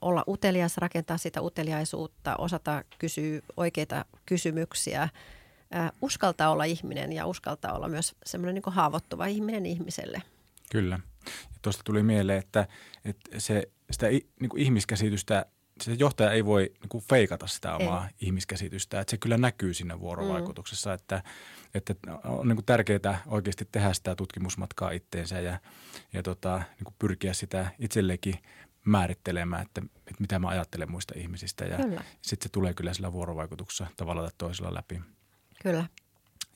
[0.00, 5.08] olla utelias, rakentaa sitä uteliaisuutta, osata kysyä oikeita kysymyksiä,
[6.02, 10.22] uskaltaa olla ihminen ja uskaltaa olla myös semmoinen niin haavoittuva ihminen ihmiselle.
[10.70, 11.00] Kyllä.
[11.26, 12.68] Ja tuosta tuli mieleen, että,
[13.04, 15.46] että se sitä niin kuin ihmiskäsitystä,
[15.82, 18.14] sitä johtaja ei voi niin kuin feikata sitä omaa ei.
[18.20, 19.00] ihmiskäsitystä.
[19.00, 20.94] Että se kyllä näkyy siinä vuorovaikutuksessa, mm.
[20.94, 21.22] että,
[21.74, 25.60] että on niin kuin tärkeää oikeasti tehdä sitä tutkimusmatkaa itteensä ja,
[26.12, 28.34] ja tota, niin kuin pyrkiä sitä itsellekin
[28.84, 31.64] määrittelemään, että, että mitä mä ajattelen muista ihmisistä.
[31.64, 31.78] Ja
[32.22, 35.00] sitten se tulee kyllä sillä vuorovaikutuksessa tavalla tai toisella läpi.
[35.62, 35.86] Kyllä.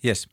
[0.04, 0.28] Yes.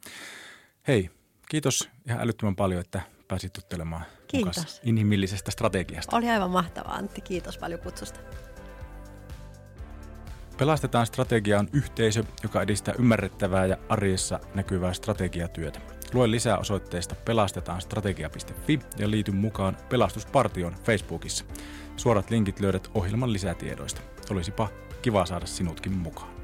[0.88, 1.10] Hei,
[1.50, 4.82] kiitos ihan älyttömän paljon, että pääsit juttelemaan Kiitos.
[4.84, 6.16] inhimillisestä strategiasta.
[6.16, 7.22] Oli aivan mahtavaa, Antti.
[7.22, 8.20] Kiitos paljon kutsusta.
[10.58, 15.80] Pelastetaan strategia on yhteisö, joka edistää ymmärrettävää ja arjessa näkyvää strategiatyötä.
[16.14, 21.46] Lue lisää osoitteesta pelastetaan-strategia.fi ja liity mukaan Pelastuspartion Facebookissa.
[21.98, 24.02] Suorat linkit löydät ohjelman lisätiedoista.
[24.30, 24.70] Olisipa
[25.02, 26.37] kiva saada sinutkin mukaan.